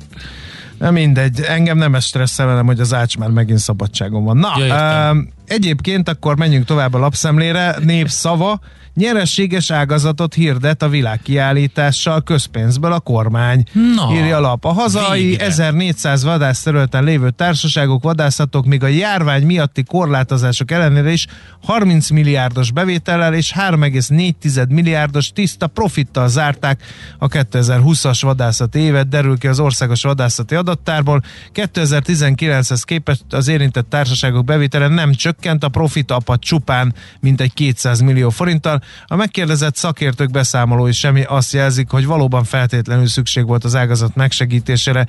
[0.78, 4.36] Na mindegy, engem nem ez stresszelem, hogy az ács már megint szabadságon van.
[4.36, 7.76] Na, ja, uh, egyébként akkor menjünk tovább a lapszemlére.
[7.82, 8.60] Népszava
[8.94, 13.64] Nyerességes ágazatot hirdet a világkiállítással közpénzből a kormány.
[13.72, 14.64] Na, írja a lap.
[14.64, 15.44] A hazai végre.
[15.44, 21.26] 1400 vadászterületen lévő társaságok, vadászatok még a járvány miatti korlátozások ellenére is
[21.62, 26.82] 30 milliárdos bevétellel és 3,4 milliárdos tiszta profittal zárták
[27.18, 31.22] a 2020-as vadászati évet, derül ki az országos vadászati adattárból.
[31.54, 38.30] 2019-hez képest az érintett társaságok bevétele nem csökkent, a profit apad csupán mintegy 200 millió
[38.30, 44.14] forinttal, a megkérdezett szakértők beszámolói semmi azt jelzik, hogy valóban feltétlenül szükség volt az ágazat
[44.14, 45.06] megsegítésére,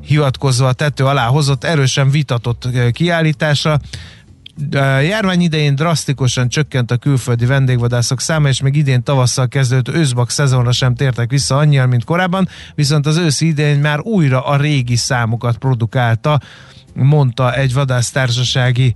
[0.00, 3.78] hivatkozva a tető alá hozott erősen vitatott kiállításra.
[5.02, 10.72] Járvány idején drasztikusan csökkent a külföldi vendégvadászok száma, és még idén tavasszal kezdődött őszbak szezonra
[10.72, 15.56] sem tértek vissza annyian, mint korábban, viszont az őszi idején már újra a régi számokat
[15.56, 16.40] produkálta,
[16.94, 18.94] mondta egy vadásztársasági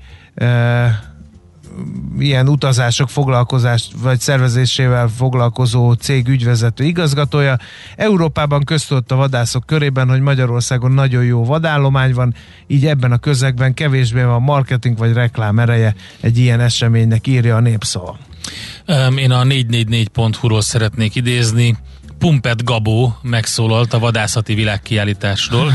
[2.18, 7.56] ilyen utazások foglalkozást vagy szervezésével foglalkozó cég ügyvezető igazgatója.
[7.96, 12.34] Európában köztudott a vadászok körében, hogy Magyarországon nagyon jó vadállomány van,
[12.66, 17.60] így ebben a közegben kevésbé van marketing vagy reklám ereje egy ilyen eseménynek írja a
[17.60, 18.18] népszava.
[19.16, 21.76] Én a 444.hu-ról szeretnék idézni.
[22.18, 25.72] Pumpet Gabó megszólalt a vadászati világkiállításról.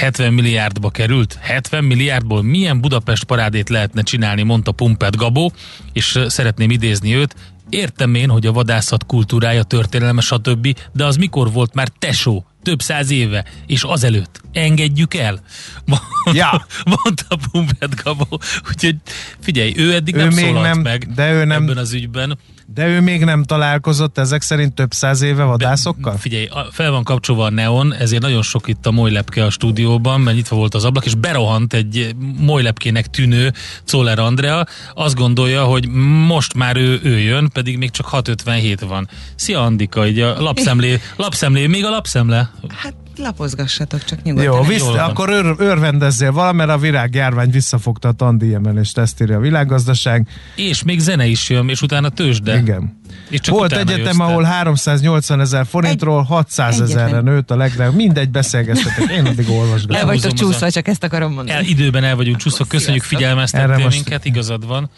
[0.00, 1.38] 70 milliárdba került.
[1.40, 5.52] 70 milliárdból milyen Budapest parádét lehetne csinálni, mondta Pumpet Gabó,
[5.92, 7.34] és szeretném idézni őt.
[7.68, 12.44] Értem én, hogy a vadászat kultúrája, történelme, stb., de az mikor volt már tesó?
[12.62, 14.40] több száz éve, és azelőtt.
[14.52, 15.40] Engedjük el.
[16.32, 16.66] Ja.
[16.84, 18.40] Mondta Pumpet Gabó.
[18.68, 18.96] Úgyhogy
[19.40, 22.38] figyelj, ő eddig ő nem még szólalt nem, meg de ő nem, ebben az ügyben.
[22.74, 26.12] De ő még nem találkozott ezek szerint több száz éve vadászokkal?
[26.12, 30.20] De, figyelj, fel van kapcsolva a neon, ezért nagyon sok itt a molylepke a stúdióban,
[30.20, 33.52] mert nyitva volt az ablak, és berohant egy molylepkének tűnő
[33.84, 34.66] Czoller Andrea.
[34.94, 35.88] Azt gondolja, hogy
[36.26, 39.08] most már ő, ő jön, pedig még csak 6.57 van.
[39.34, 42.50] Szia Andika, így a lapszemlé, lapszemlé, még a lapszemle?
[42.68, 44.52] Hát lapozgassatok csak nyugodtan.
[44.52, 49.40] Jó, visz, akkor ör, örvendezzél valamire, a virágjárvány visszafogta a tandi emelést, ezt írja a
[49.40, 50.28] világgazdaság.
[50.54, 52.58] És még zene is jön, és utána tőzsde.
[52.58, 52.98] Igen.
[53.28, 57.94] És csak Volt egyetem, ahol 380 ezer forintról 600 ezerre nőtt a legnagyobb.
[57.94, 59.10] Mindegy, beszélgettetek.
[59.10, 59.96] Én addig olvasgatom.
[59.96, 61.58] El vagytok csúszva, csak ezt akarom mondani.
[61.58, 62.64] El, időben el vagyunk csúszva.
[62.64, 64.90] Köszönjük figyelmeztettél minket, igazad van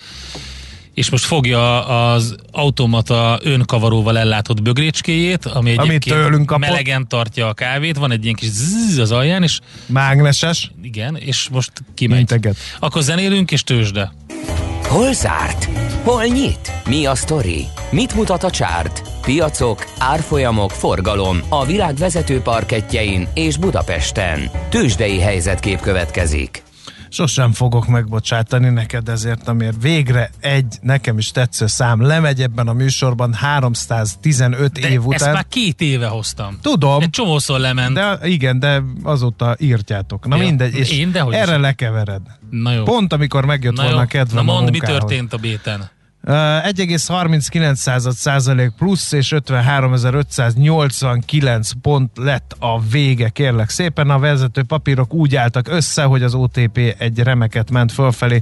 [0.94, 8.12] és most fogja az automata önkavaróval ellátott bögrécskéjét, ami egyébként melegen tartja a kávét, van
[8.12, 10.70] egy ilyen kis zzz az alján, és mágneses.
[10.83, 12.18] Igen, és most kimegy.
[12.18, 12.57] Integet.
[12.78, 14.12] Akkor zenélünk, és tőzsde.
[14.88, 15.68] Hol zárt?
[16.02, 16.72] Hol nyit?
[16.88, 17.66] Mi a sztori?
[17.90, 19.02] Mit mutat a csárt?
[19.22, 24.50] Piacok, árfolyamok, forgalom a világ vezető parketjein és Budapesten.
[24.68, 26.62] Tőzsdei helyzetkép következik
[27.12, 32.72] sosem fogok megbocsátani neked ezért, amiért végre egy nekem is tetsző szám lemegy ebben a
[32.72, 35.20] műsorban 315 de év után.
[35.20, 36.59] ezt már két éve hoztam.
[36.62, 37.03] Tudom.
[37.03, 37.94] Egy csomószor lement.
[37.94, 40.27] De igen, de azóta írtjátok.
[40.27, 41.61] Na ja, mindegy, és én, erre is.
[41.61, 42.22] lekevered.
[42.51, 42.83] Na jó.
[42.83, 44.07] Pont amikor megjött Na volna jó.
[44.07, 45.90] kedvem Na mondd, mi történt a béten?
[46.24, 54.11] Ö, 1,39 százalék plusz és 53.589 pont lett a vége, kérlek szépen.
[54.11, 58.40] A vezető papírok úgy álltak össze, hogy az OTP egy remeket ment fölfelé,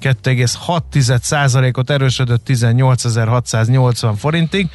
[0.00, 4.68] 2,6 százalékot erősödött 18.680 forintig.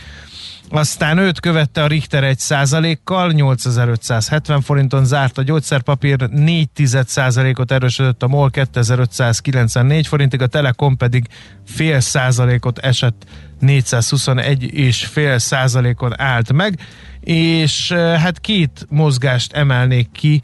[0.70, 6.70] Aztán őt követte a Richter 1 százalékkal, 8570 forinton zárt a gyógyszerpapír, 4
[7.06, 11.28] százalékot erősödött a MOL 2594 forintig, a Telekom pedig
[11.66, 13.24] fél százalékot esett
[13.60, 16.80] 421 és fél százalékon állt meg,
[17.20, 20.42] és eh, hát két mozgást emelnék ki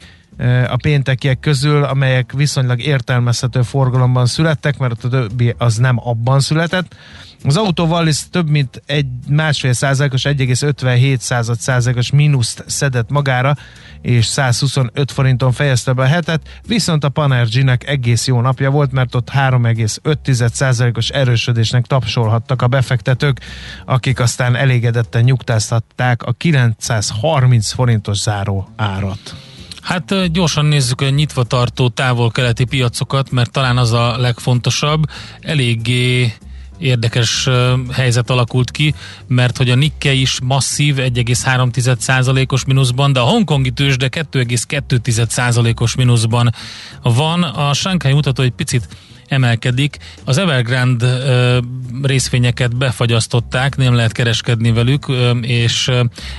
[0.68, 6.96] a péntekiek közül, amelyek viszonylag értelmezhető forgalomban születtek, mert a többi az nem abban született.
[7.44, 13.56] Az autóval is több mint egy másfél százalékos, 1,57 század százalékos mínuszt szedett magára,
[14.00, 19.14] és 125 forinton fejezte be a hetet, viszont a Panergy-nek egész jó napja volt, mert
[19.14, 23.40] ott 3,5 százalékos erősödésnek tapsolhattak a befektetők,
[23.84, 29.51] akik aztán elégedetten nyugtáztatták a 930 forintos záró árat.
[29.82, 35.02] Hát gyorsan nézzük a nyitva tartó távol-keleti piacokat, mert talán az a legfontosabb.
[35.40, 36.34] Eléggé
[36.78, 37.48] érdekes
[37.92, 38.94] helyzet alakult ki,
[39.26, 46.54] mert hogy a Nikkei is masszív 1,3%-os mínuszban, de a hongkongi tőzsde 2,2%-os mínuszban
[47.02, 47.42] van.
[47.42, 48.88] A Shanghai mutató egy picit
[49.32, 49.96] emelkedik.
[50.24, 51.58] Az Evergrande ö,
[52.02, 55.90] részvényeket befagyasztották, nem lehet kereskedni velük, ö, és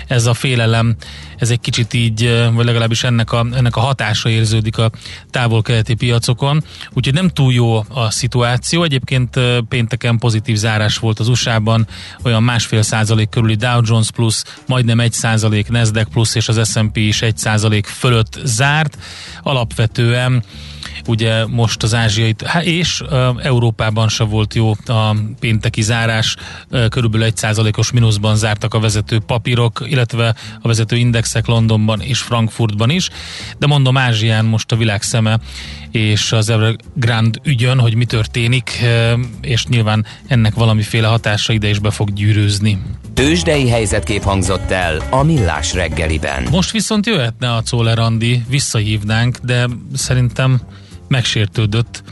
[0.07, 0.95] ez a félelem,
[1.37, 4.91] ez egy kicsit így, vagy legalábbis ennek a, ennek a hatása érződik a
[5.29, 6.63] távol-keleti piacokon.
[6.93, 8.83] Úgyhogy nem túl jó a szituáció.
[8.83, 11.87] Egyébként pénteken pozitív zárás volt az USA-ban,
[12.23, 16.97] olyan másfél százalék körüli Dow Jones plusz, majdnem egy százalék Nasdaq plusz, és az S&P
[16.97, 18.97] is egy százalék fölött zárt.
[19.41, 20.43] Alapvetően
[21.07, 23.03] ugye most az ázsiai, hát és
[23.41, 26.35] Európában se volt jó a pénteki zárás,
[26.89, 32.89] körülbelül egy százalékos mínuszban zártak a vezető papírok, illetve a vezető indexek Londonban és Frankfurtban
[32.89, 33.09] is,
[33.57, 35.39] de mondom Ázsián most a világ szeme
[35.91, 38.71] és az Evergrande ügyön, hogy mi történik,
[39.41, 42.81] és nyilván ennek valamiféle hatása ide is be fog gyűrűzni.
[43.13, 46.47] Tőzsdei helyzetkép hangzott el a Millás reggeliben.
[46.51, 50.61] Most viszont jöhetne a Czoller Andi, visszahívnánk, de szerintem
[51.07, 52.03] megsértődött,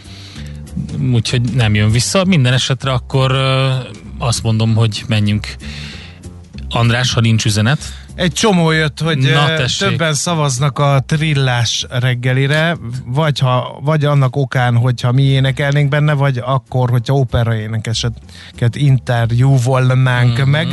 [1.12, 2.26] úgyhogy nem jön vissza.
[2.26, 3.32] Minden esetre akkor
[4.18, 5.56] azt mondom, hogy menjünk.
[6.70, 7.80] András, ha nincs üzenet.
[8.16, 9.88] Egy csomó jött, hogy Na, tessék.
[9.88, 16.42] többen szavaznak a trillás reggelire, vagy, ha, vagy annak okán, hogyha mi énekelnénk benne, vagy
[16.46, 20.40] akkor, hogyha opera énekeseket interjúvolnánk Mhm.
[20.42, 20.50] mm-hmm.
[20.52, 20.68] meg.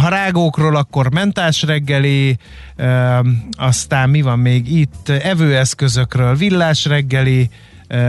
[0.00, 2.36] Ha rágókról, akkor mentás reggeli,
[3.56, 7.50] aztán mi van még itt, evőeszközökről villás reggeli,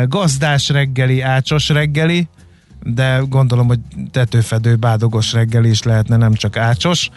[0.08, 2.28] gazdás reggeli, ácsos reggeli,
[2.84, 3.80] de gondolom, hogy
[4.12, 7.10] tetőfedő bádogos reggeli is lehetne, nem csak ácsos.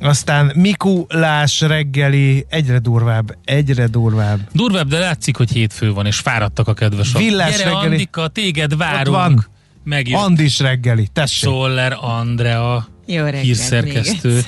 [0.00, 4.38] Aztán Mikulás reggeli, egyre durvább, egyre durvább.
[4.52, 7.20] Durvább, de látszik, hogy hétfő van, és fáradtak a kedvesek.
[7.20, 7.86] Villás Gyere, reggeli.
[7.86, 9.16] Andika, téged várunk.
[9.16, 9.46] van.
[9.84, 11.48] Megjött Andis reggeli, tessék.
[11.48, 14.40] Szoller Andrea, Jó reggelt hírszerkesztő.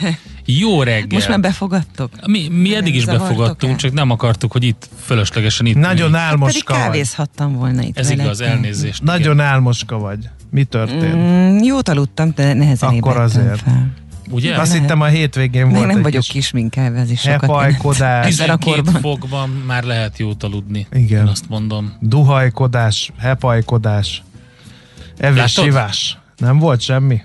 [0.45, 1.07] Jó reggel.
[1.11, 2.11] Most már befogadtok?
[2.27, 6.11] mi, mi eddig is befogadtunk, csak nem akartuk, hogy itt fölöslegesen itt Nagyon.
[6.11, 6.83] Pedig álmoska vagy.
[6.83, 9.03] kávézhattam volna itt Ez igaz, elnézést.
[9.03, 10.19] Nagyon álmoska vagy.
[10.51, 11.15] Mi történt?
[11.15, 13.61] Mm, jót aludtam, de nehezen Akkor ébredtem azért.
[13.61, 13.93] fel.
[14.31, 14.57] Ugye?
[14.57, 14.83] Azt lehet.
[14.83, 18.59] hittem a hétvégén volt nem egy vagyok kis kisminkelve, ez is sokat hepajkodás, Ebben a
[18.59, 19.01] 12 korban.
[19.01, 20.87] fokban már lehet jót aludni.
[20.93, 21.21] Igen.
[21.25, 21.93] Én azt mondom.
[22.01, 24.23] duhajkodás, hepajkodás,
[25.19, 25.39] Látod?
[25.39, 26.19] evés-sivás.
[26.37, 27.21] Nem volt semmi?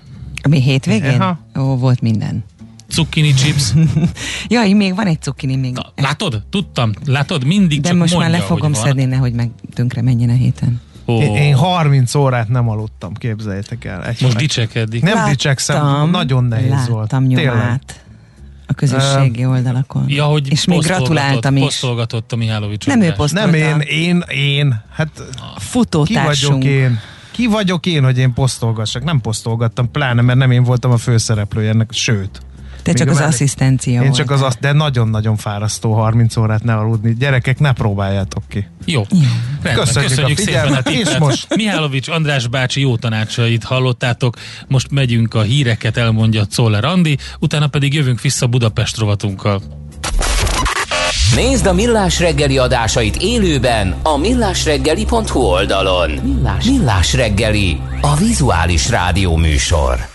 [0.48, 1.20] Mi hétvégén?
[1.20, 1.38] Aha.
[1.58, 2.44] Ó, volt minden.
[2.88, 3.72] Cukkini chips.
[4.48, 5.72] Jaj, még van egy cukini még.
[5.72, 6.42] Na, látod?
[6.50, 6.92] Tudtam.
[7.04, 7.44] Látod?
[7.44, 10.80] Mindig De csak most mondja, már le fogom szedni, nehogy meg tönkre menjen a héten.
[11.06, 14.00] Ó, Én, én 30 órát nem aludtam, képzeljétek el.
[14.00, 14.34] Egy most fele.
[14.34, 15.02] dicsekedik.
[15.02, 17.26] Nem dicsekszem, nagyon nehéz láttam volt.
[17.26, 18.04] nyomát
[18.66, 20.04] a közösségi oldalakon.
[20.08, 21.62] Ja, hogy és még gratuláltam is.
[21.62, 23.50] Posztolgatott a Mihálovics Nem ő posztolta.
[23.50, 24.82] Nem én, én, én.
[24.92, 25.22] Hát ki
[25.58, 26.62] Futótársunk.
[26.62, 27.00] vagyok én?
[27.30, 29.04] Ki vagyok én, hogy én posztolgassak?
[29.04, 32.40] Nem posztolgattam, pláne, mert nem én voltam a főszereplője ennek, sőt.
[32.86, 36.64] Te csak Még az mellé- asszisztencia Én csak az azt, de nagyon-nagyon fárasztó 30 órát
[36.64, 37.14] ne aludni.
[37.18, 38.66] Gyerekek, ne próbáljátok ki.
[38.84, 39.02] Jó.
[39.62, 41.18] Rendben, Köszönjük köszönjük a szépen a figyelmet, és tippet.
[41.18, 44.36] most- Mihálovics András bácsi jó tanácsait hallottátok.
[44.68, 49.62] Most megyünk a híreket, elmondja Czoller Andi, utána pedig jövünk vissza Budapest rovatunkkal.
[51.34, 56.10] Nézd a Millás reggeli adásait élőben a millásreggeli.hu oldalon.
[56.10, 60.14] Millás, Millás reggeli, a vizuális rádió műsor.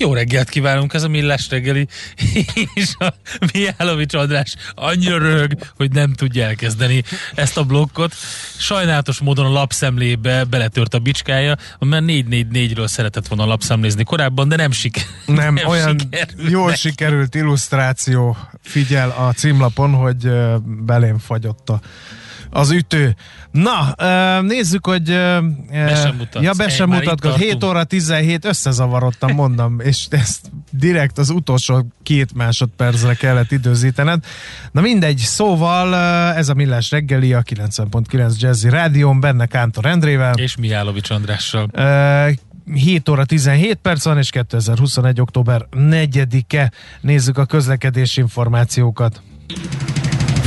[0.00, 1.86] Jó reggelt kívánunk, ez a Millás reggeli,
[2.74, 3.14] és a
[3.52, 7.02] Mihálovics András annyira rög, hogy nem tudja elkezdeni
[7.34, 8.14] ezt a blokkot.
[8.56, 14.70] Sajnálatos módon a lapszemlébe beletört a bicskája, mert 444-ről szeretett volna lapszemlézni korábban, de nem,
[14.70, 20.30] siker, nem, nem olyan sikerült jól sikerült illusztráció figyel a címlapon, hogy
[20.84, 21.80] belém fagyott a
[22.50, 23.14] az ütő.
[23.50, 23.94] Na,
[24.40, 25.02] nézzük, hogy...
[25.70, 26.42] Be sem mutatsz.
[26.42, 27.34] Ja, be sem mutatkoz.
[27.34, 34.24] 7 óra 17, összezavarodtam, mondom, és ezt direkt az utolsó két másodpercre kellett időzítened.
[34.72, 35.94] Na mindegy, szóval
[36.34, 40.34] ez a Millás reggeli, a 90.9 Jazzy Rádión, benne Kántor Endrével.
[40.34, 41.68] És Mihálovics Andrással.
[42.74, 45.20] 7 óra 17 perc van, és 2021.
[45.20, 46.72] október 4-e.
[47.00, 49.22] Nézzük a közlekedési információkat.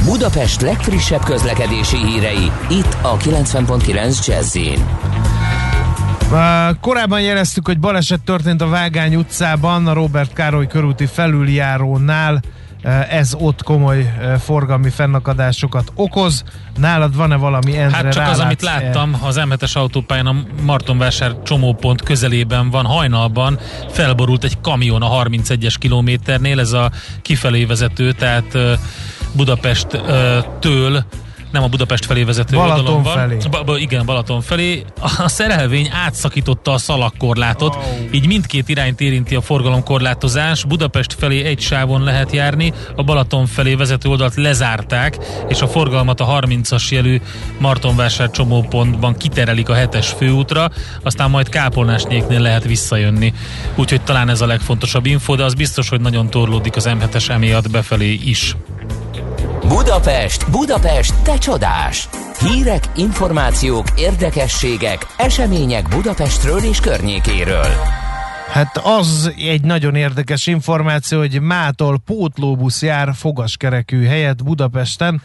[0.06, 4.58] Budapest legfrissebb közlekedési hírei, itt a 90.9 jazz
[6.82, 12.42] Korábban jeleztük, hogy baleset történt a Vágány utcában, a Robert Károly körúti felüljárónál.
[13.10, 16.44] Ez ott komoly forgalmi fennakadásokat okoz.
[16.78, 22.02] Nálad van-e valami Endre Hát csak az, amit láttam, az M7-es autópályán a Martonvásár csomópont
[22.02, 26.92] közelében van, hajnalban felborult egy kamion a 31-es kilométernél, ez a
[27.22, 28.58] kifelé vezető, tehát
[29.36, 31.06] Budapest-től
[31.54, 33.14] nem a Budapest felé vezető Balaton oldalon van.
[33.14, 33.38] felé.
[33.52, 34.84] Ba, ba, igen, Balaton felé.
[35.18, 37.84] A szerelvény átszakította a szalagkorlátot, oh.
[38.12, 40.66] így mindkét irányt érinti a forgalomkorlátozás.
[40.66, 46.20] Budapest felé egy sávon lehet járni, a Balaton felé vezető oldalt lezárták, és a forgalmat
[46.20, 47.22] a 30-as jelű
[47.58, 50.70] Martonvásár csomópontban kiterelik a 7-es főútra,
[51.04, 53.34] aztán majd Kápolnásnyéknél lehet visszajönni.
[53.76, 57.70] Úgyhogy talán ez a legfontosabb info, de az biztos, hogy nagyon torlódik az M7-es emiatt
[57.70, 58.56] befelé is.
[59.68, 62.10] Budapest, Budapest, te csodás!
[62.40, 67.68] Hírek, információk, érdekességek, események Budapestről és környékéről.
[68.52, 75.22] Hát az egy nagyon érdekes információ, hogy mától pótlóbusz jár fogaskerekű helyett Budapesten,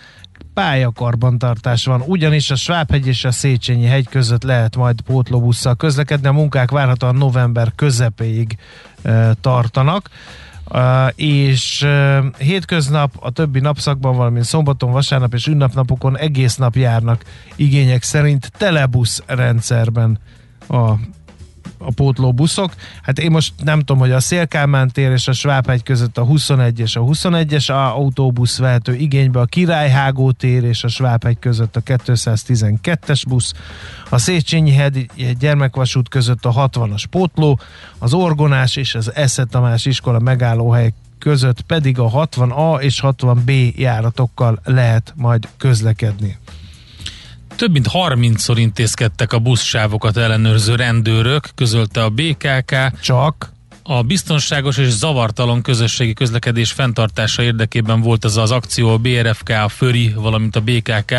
[0.55, 6.33] pályakarbantartás van, ugyanis a Svábhegy és a Széchenyi hegy között lehet majd pótlóbusszal közlekedni, a
[6.33, 8.57] munkák várhatóan november közepéig
[9.03, 10.09] e, tartanak.
[10.71, 17.25] Uh, és uh, hétköznap, a többi napszakban, valamint szombaton, vasárnap és ünnepnapokon egész nap járnak
[17.57, 20.19] igények szerint telebusz rendszerben
[20.69, 20.93] a
[21.79, 22.73] a pótló buszok.
[23.03, 26.81] Hát én most nem tudom, hogy a Szélkámán tér és a Svábhegy között a 21
[26.81, 33.23] és a 21-es autóbusz vehető igénybe, a Királyhágó tér és a Svábhegy között a 212-es
[33.29, 33.53] busz,
[34.09, 37.61] a Széchenyi hegy gyermekvasút között a 60-as pótló,
[37.99, 44.61] az Orgonás és az Esze Tamás iskola megállóhely között pedig a 60A és 60B járatokkal
[44.65, 46.37] lehet majd közlekedni.
[47.59, 53.01] Több mint 30-szor intézkedtek a buszsávokat ellenőrző rendőrök, közölte a BKK.
[53.01, 59.49] Csak a biztonságos és zavartalan közösségi közlekedés fenntartása érdekében volt ez az akció a BRFK,
[59.49, 61.15] a FÖRI, valamint a BKK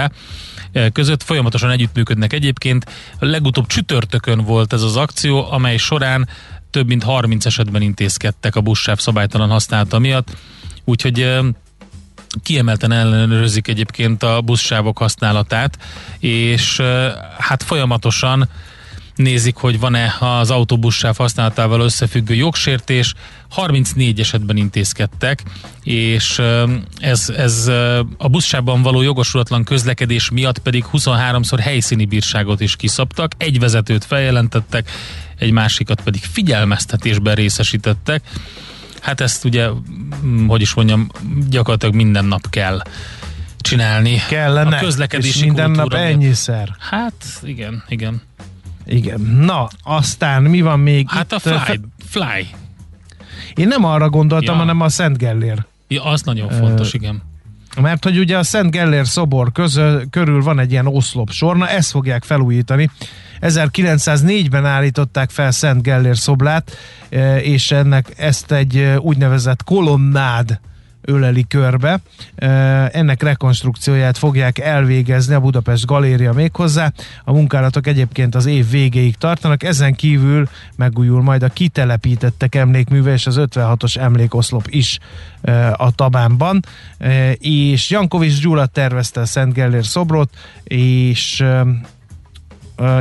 [0.94, 2.86] között folyamatosan együttműködnek egyébként.
[3.20, 6.28] A legutóbb csütörtökön volt ez az akció, amely során
[6.72, 10.38] több mint 30 esetben intézkedtek a buszsáv szabálytalan használata miatt.
[10.84, 11.40] Úgyhogy
[12.44, 15.78] kiemelten ellenőrzik egyébként a buszsávok használatát,
[16.20, 16.82] és
[17.38, 18.50] hát folyamatosan
[19.20, 23.14] nézik, hogy van-e az autóbuszsáv használatával összefüggő jogsértés.
[23.50, 25.44] 34 esetben intézkedtek,
[25.84, 26.42] és
[27.00, 27.68] ez, ez
[28.18, 34.92] a buszsában való jogosulatlan közlekedés miatt pedig 23-szor helyszíni bírságot is kiszabtak, egy vezetőt feljelentettek,
[35.38, 38.24] egy másikat pedig figyelmeztetésben részesítettek.
[39.02, 39.70] Hát ezt ugye,
[40.26, 41.10] mm, hogy is mondjam,
[41.50, 42.82] gyakorlatilag minden nap kell
[43.62, 44.22] csinálni.
[44.28, 46.76] Kellene, a közlekedési és minden nap ennyiszer.
[46.80, 48.22] Hát igen, igen.
[48.86, 49.22] Igen.
[49.22, 51.32] Na, aztán mi van még Hát itt?
[51.32, 52.48] a Fly, Fly.
[53.56, 54.60] Én nem arra gondoltam, ja.
[54.60, 55.66] hanem a Szent Gellér.
[55.88, 57.22] Ja, az nagyon fontos, uh, igen.
[57.82, 61.92] mert hogy ugye a Szent Gellér szobor közö, körül van egy ilyen oszlop sorna, ezt
[61.92, 62.90] fogják felújítani.
[63.42, 66.78] 1904-ben állították fel Szent Gellér szoblát,
[67.42, 70.60] és ennek ezt egy úgynevezett kolonnád
[71.02, 72.00] öleli körbe.
[72.92, 76.92] Ennek rekonstrukcióját fogják elvégezni a Budapest Galéria méghozzá.
[77.24, 83.28] A munkálatok egyébként az év végéig tartanak, ezen kívül megújul majd a kitelepítettek emlékműve és
[83.28, 85.00] az 56-os emlékoszlop is
[85.74, 86.60] a Tabánban.
[87.38, 90.30] És Jankovics Gyula tervezte a Szent Gellér szobrot,
[90.64, 91.44] és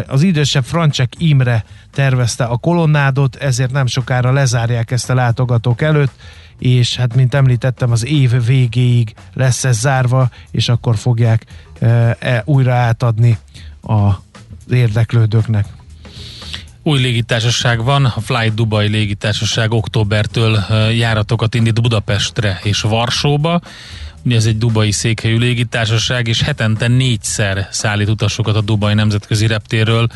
[0.06, 6.12] az idősebb Francsek Imre tervezte a kolonnádot, ezért nem sokára lezárják ezt a látogatók előtt,
[6.58, 11.44] és hát mint említettem, az év végéig lesz ez zárva, és akkor fogják
[12.18, 13.38] e, újra átadni
[13.80, 14.14] az
[14.70, 15.66] érdeklődőknek.
[16.82, 23.60] Új légitársaság van, a Flight Dubai légitársaság októbertől járatokat indít Budapestre és Varsóba.
[24.34, 30.08] Ez egy dubai székhelyű légitársaság, és hetente négyszer szállít utasokat a Dubai nemzetközi reptérről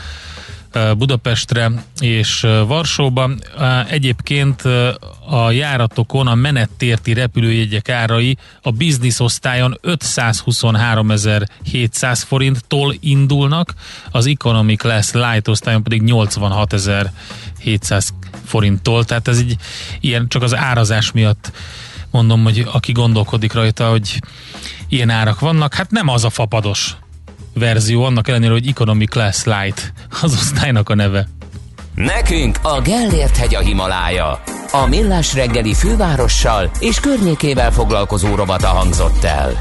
[0.96, 3.30] Budapestre és Varsóba.
[3.88, 4.62] Egyébként
[5.28, 13.74] a járatokon a menettérti repülőjegyek árai a business osztályon 523.700 forinttól indulnak,
[14.10, 18.08] az economy class light osztályon pedig 86.700
[18.44, 19.56] forinttól, tehát ez egy
[20.00, 21.52] ilyen csak az árazás miatt
[22.12, 24.20] mondom, hogy aki gondolkodik rajta, hogy
[24.88, 26.96] ilyen árak vannak, hát nem az a fapados
[27.54, 29.92] verzió, annak ellenére, hogy Economy Class Light
[30.22, 31.28] az osztálynak a neve.
[31.94, 34.42] Nekünk a Gellért hegy a Himalája.
[34.72, 39.58] A millás reggeli fővárossal és környékével foglalkozó robata hangzott el.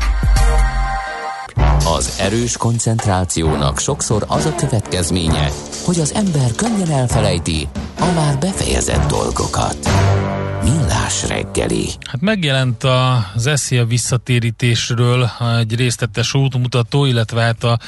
[1.85, 5.49] Az erős koncentrációnak sokszor az a következménye,
[5.85, 7.67] hogy az ember könnyen elfelejti
[7.99, 9.89] a már befejezett dolgokat.
[11.11, 11.89] Millás reggeli.
[12.09, 17.79] Hát megjelent az SZIA visszatérítésről egy részletes útmutató, illetve hát a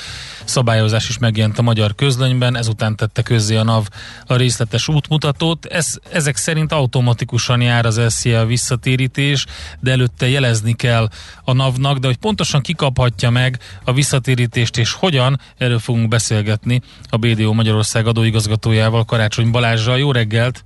[0.43, 3.88] szabályozás is megjelent a magyar közlönyben, ezután tette közzé a NAV
[4.26, 5.65] a részletes útmutatót.
[5.65, 9.45] Ez, ezek szerint automatikusan jár az SZIA visszatérítés,
[9.80, 11.09] de előtte jelezni kell
[11.43, 17.17] a NAV-nak, de hogy pontosan kikaphatja meg a visszatérítést és hogyan, erről fogunk beszélgetni a
[17.17, 19.97] BDO Magyarország adóigazgatójával, Karácsony Balázsral.
[19.97, 20.63] Jó reggelt!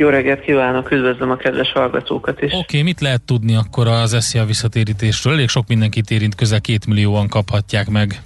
[0.00, 2.52] Jó reggelt kívánok, üdvözlöm a kedves hallgatókat is.
[2.52, 5.32] Oké, okay, mit lehet tudni akkor az SZIA visszatérítésről?
[5.32, 8.22] Elég sok mindenkit érint, közel két millióan kaphatják meg.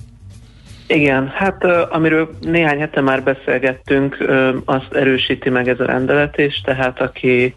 [0.87, 4.17] Igen, hát amiről néhány hete már beszélgettünk,
[4.65, 7.55] azt erősíti meg ez a rendelet is, tehát aki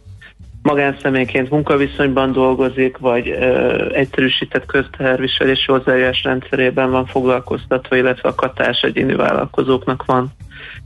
[0.62, 9.16] magánszemélyként munkaviszonyban dolgozik, vagy ö, egyszerűsített közteherviselési hozzájárás rendszerében van foglalkoztatva, illetve a katás egyéni
[9.16, 10.32] vállalkozóknak van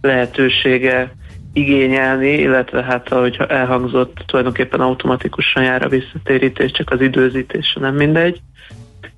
[0.01, 1.11] lehetősége
[1.53, 8.41] igényelni, illetve hát ahogy elhangzott, tulajdonképpen automatikusan jár a visszatérítés, csak az időzítése nem mindegy.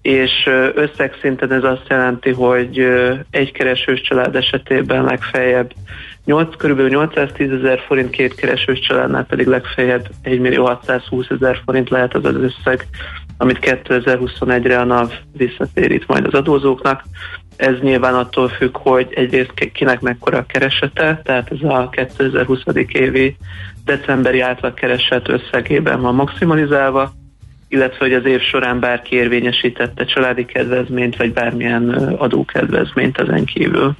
[0.01, 2.79] És összegszinten ez azt jelenti, hogy
[3.29, 5.73] egy keresős család esetében legfeljebb
[6.25, 6.81] 8, kb.
[6.81, 12.25] 810 ezer forint, két keresős családnál pedig legfeljebb 1 millió 620 ezer forint lehet az
[12.25, 12.87] az összeg,
[13.37, 17.03] amit 2021-re a NAV visszatérít majd az adózóknak.
[17.61, 22.59] Ez nyilván attól függ, hogy egyrészt kinek mekkora a keresete, tehát ez a 2020.
[22.87, 23.35] évi
[23.85, 27.13] decemberi átlagkereset összegében van maximalizálva,
[27.67, 33.95] illetve hogy az év során bárki érvényesítette családi kedvezményt, vagy bármilyen adókedvezményt ezen kívül.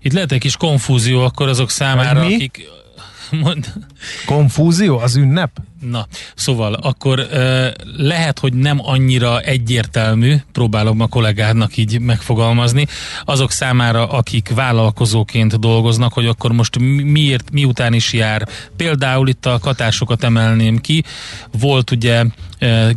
[0.00, 2.68] Itt lehet egy kis konfúzió akkor azok számára, akik
[3.42, 3.72] Mond.
[4.26, 5.50] Konfúzió az ünnep?
[5.90, 7.26] Na, szóval akkor
[7.96, 12.86] lehet, hogy nem annyira egyértelmű, próbálom a kollégádnak így megfogalmazni,
[13.24, 18.48] azok számára, akik vállalkozóként dolgoznak, hogy akkor most miért, miután is jár.
[18.76, 21.04] Például itt a katásokat emelném ki.
[21.60, 22.24] Volt ugye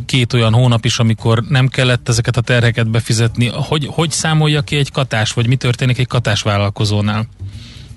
[0.06, 3.50] két olyan hónap is, amikor nem kellett ezeket a terheket befizetni.
[3.52, 7.26] Hogy, hogy számolja ki egy katás, vagy mi történik egy katásvállalkozónál?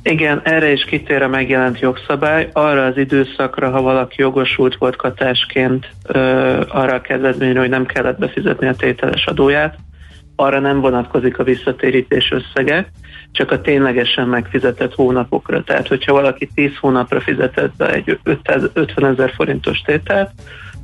[0.03, 2.49] Igen, erre is kitér a megjelent jogszabály.
[2.53, 6.19] Arra az időszakra, ha valaki jogosult volt katásként ö,
[6.67, 9.77] arra a kedvezményre, hogy nem kellett befizetni a tételes adóját,
[10.35, 12.91] arra nem vonatkozik a visszatérítés összege,
[13.31, 15.63] csak a ténylegesen megfizetett hónapokra.
[15.63, 20.29] Tehát, hogyha valaki 10 hónapra fizetett be egy 550 ezer forintos tételt,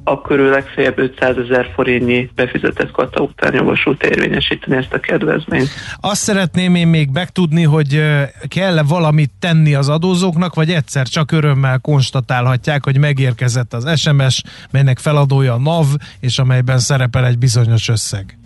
[0.07, 5.69] akkor ő legfeljebb 500 ezer forintnyi befizetett kata után jogosult érvényesíteni ezt a kedvezményt.
[6.01, 8.01] Azt szeretném én még megtudni, hogy
[8.47, 14.97] kell-e valamit tenni az adózóknak, vagy egyszer csak örömmel konstatálhatják, hogy megérkezett az SMS, melynek
[14.97, 15.85] feladója a NAV,
[16.19, 18.37] és amelyben szerepel egy bizonyos összeg.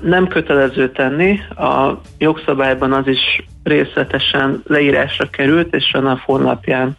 [0.00, 6.96] Nem kötelező tenni, a jogszabályban az is részletesen leírásra került, és a NAV honlapján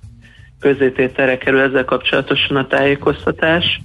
[0.60, 3.80] közzétételre kerül ezzel kapcsolatosan a tájékoztatás,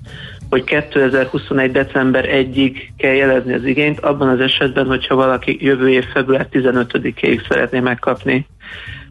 [0.51, 1.73] hogy 2021.
[1.73, 7.49] december 1-ig kell jelezni az igényt, abban az esetben, hogyha valaki jövő év február 15-ig
[7.49, 8.47] szeretné megkapni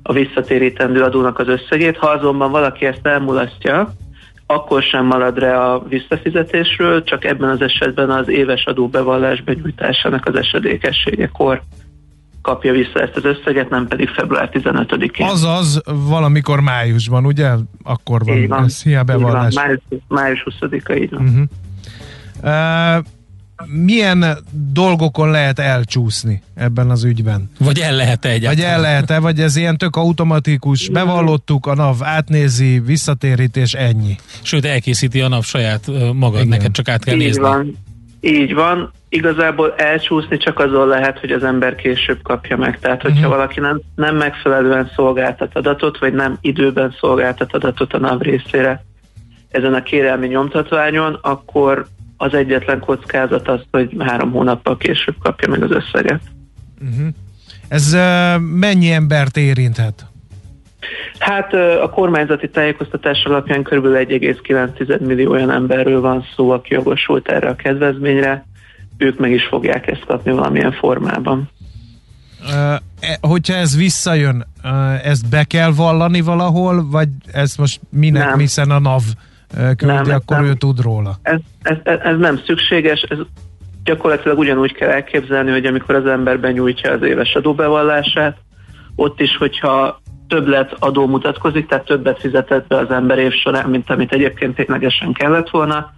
[0.04, 1.98] a visszatérítendő adónak az összegét.
[1.98, 3.94] Ha azonban valaki ezt elmulasztja,
[4.46, 10.36] akkor sem marad le a visszafizetésről, csak ebben az esetben az éves adóbevallás benyújtásának az
[10.36, 11.62] esedékességekor
[12.44, 15.28] kapja vissza ezt az összeget, nem pedig február 15-én.
[15.28, 17.50] Azaz valamikor májusban, ugye?
[17.84, 18.64] Akkor van, van.
[18.64, 19.56] ez hiába bevallás.
[19.56, 21.22] Május, május 20-a, így van.
[21.22, 22.98] Uh-huh.
[22.98, 23.06] Uh,
[23.68, 24.26] milyen
[24.74, 27.50] dolgokon lehet elcsúszni ebben az ügyben?
[27.60, 28.56] Vagy el lehet-e egyáltalán?
[28.56, 34.16] Vagy el lehet-e, vagy ez ilyen tök automatikus, bevallottuk, a NAV átnézi, visszatérítés, ennyi.
[34.42, 36.48] Sőt, elkészíti a NAV saját magad, Igen.
[36.48, 37.42] neked csak át kell Így nézni.
[37.42, 37.78] Van.
[38.26, 38.92] Így van.
[39.10, 42.80] Igazából elcsúszni csak azon lehet, hogy az ember később kapja meg.
[42.80, 43.34] Tehát, hogyha uh-huh.
[43.34, 48.84] valaki nem, nem megfelelően szolgáltat adatot, vagy nem időben szolgáltat adatot a NAV részére
[49.50, 51.86] ezen a kérelmi nyomtatványon, akkor
[52.18, 56.22] az egyetlen kockázat az, hogy három hónappal később kapja meg az összeget.
[56.82, 57.08] Uh-huh.
[57.68, 60.06] Ez uh, mennyi embert érinthet?
[61.20, 63.86] Hát a kormányzati tájékoztatás alapján kb.
[63.86, 68.46] 1,9 millió olyan emberről van szó, aki jogosult erre a kedvezményre.
[68.98, 71.50] Ők meg is fogják ezt kapni valamilyen formában.
[72.42, 74.46] Uh, hogyha ez visszajön,
[75.04, 78.40] ezt be kell vallani valahol, vagy ez most minek, nem.
[78.40, 79.02] hiszen a NAV
[79.78, 80.46] küldi, nem, akkor nem.
[80.46, 81.16] ő tud róla.
[81.22, 83.18] Ez, ez, ez, ez nem szükséges, ez
[83.84, 88.38] gyakorlatilag ugyanúgy kell elképzelni, hogy amikor az ember benyújtja az éves adóbevallását,
[88.96, 93.90] ott is, hogyha többlet adó mutatkozik, tehát többet fizetett be az ember év során, mint
[93.90, 95.94] amit egyébként ténylegesen kellett volna,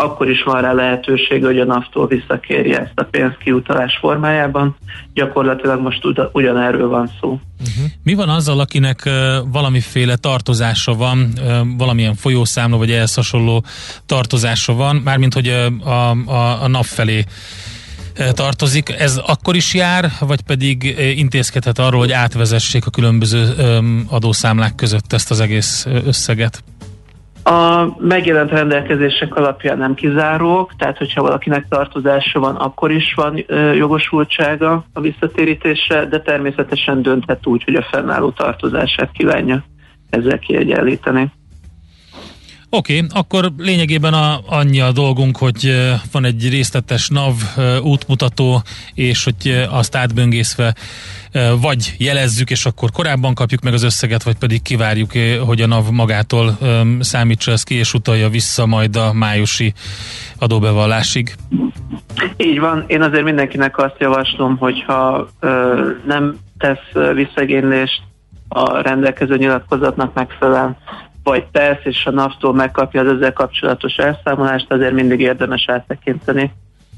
[0.00, 4.76] akkor is van rá lehetőség, hogy a NAV-tól visszakérje ezt a pénzt kiutalás formájában.
[5.14, 7.28] Gyakorlatilag most ugyanerről van szó.
[7.28, 7.90] Uh-huh.
[8.02, 9.10] Mi van azzal, akinek
[9.52, 11.32] valamiféle tartozása van,
[11.76, 13.64] valamilyen folyószámla vagy ehhez hasonló
[14.06, 17.24] tartozása van, mármint hogy a, a, a NAV felé
[18.32, 20.84] tartozik, ez akkor is jár, vagy pedig
[21.16, 23.54] intézkedhet arról, hogy átvezessék a különböző
[24.08, 26.62] adószámlák között ezt az egész összeget?
[27.44, 33.44] A megjelent rendelkezések alapján nem kizárók, tehát hogyha valakinek tartozása van, akkor is van
[33.74, 39.64] jogosultsága a visszatérítésre, de természetesen dönthet úgy, hogy a fennálló tartozását kívánja
[40.10, 41.32] ezzel kiegyenlíteni.
[42.72, 45.74] Oké, okay, akkor lényegében a, annyi a dolgunk, hogy
[46.12, 47.34] van egy részletes NAV
[47.82, 48.62] útmutató,
[48.94, 50.74] és hogy azt átböngészve
[51.60, 55.10] vagy jelezzük, és akkor korábban kapjuk meg az összeget, vagy pedig kivárjuk,
[55.46, 56.58] hogy a NAV magától
[57.00, 59.72] számítsa ezt ki, és utalja vissza majd a májusi
[60.38, 61.34] adóbevallásig.
[62.36, 68.02] Így van, én azért mindenkinek azt javaslom, hogyha ö, nem tesz visszagénlést
[68.48, 70.76] a rendelkező nyilatkozatnak megfelelően,
[71.22, 76.52] vagy tesz, és a NAV-tól megkapja az ezzel kapcsolatos elszámolást, azért mindig érdemes áttekinteni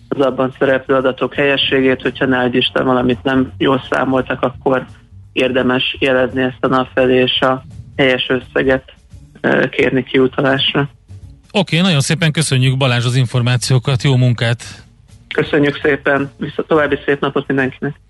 [0.09, 4.87] az abban szereplő adatok helyességét, hogyha ne Isten valamit nem jól számoltak, akkor
[5.33, 7.63] érdemes jelezni ezt a NAV felé, és a
[7.97, 8.93] helyes összeget
[9.71, 10.81] kérni kiutalásra.
[11.55, 14.63] Oké, okay, nagyon szépen köszönjük Balázs az információkat, jó munkát!
[15.35, 18.01] Köszönjük szépen, vissza további szép napot mindenkinek!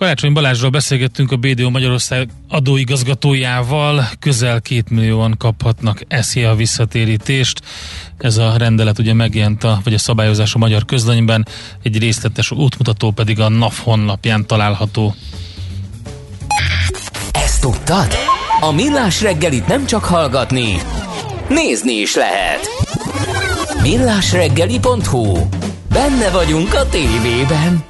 [0.00, 6.00] Karácsony Balázsról beszélgettünk a BDO Magyarország adóigazgatójával, közel két millióan kaphatnak
[6.50, 7.60] a visszatérítést.
[8.18, 11.46] Ez a rendelet ugye megjelent, a, vagy a szabályozás a magyar közlönyben,
[11.82, 15.14] egy részletes útmutató pedig a NAV honlapján található.
[17.32, 18.08] Ezt tudtad?
[18.60, 20.76] A Millás reggelit nem csak hallgatni,
[21.48, 22.68] nézni is lehet.
[23.82, 25.48] Millásreggeli.hu
[25.88, 27.89] Benne vagyunk a tévében.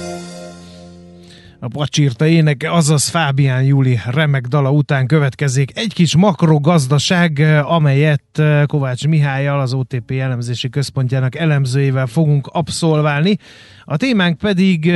[1.63, 9.07] A pacsírta éneke, azaz Fábián Júli remek dala után következik egy kis makrogazdaság, amelyet Kovács
[9.07, 13.37] Mihályal, az OTP elemzési központjának elemzőjével fogunk abszolválni.
[13.83, 14.91] A témánk pedig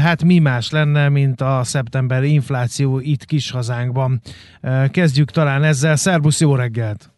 [0.00, 4.20] hát mi más lenne, mint a szeptemberi infláció itt kis hazánkban.
[4.90, 5.96] Kezdjük talán ezzel.
[5.96, 7.10] Szerbusz, jó reggelt!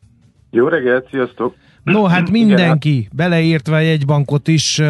[0.50, 1.54] Jó reggelt, sziasztok!
[1.90, 3.10] No, hát mindenki, Igen.
[3.14, 4.80] beleértve a jegybankot is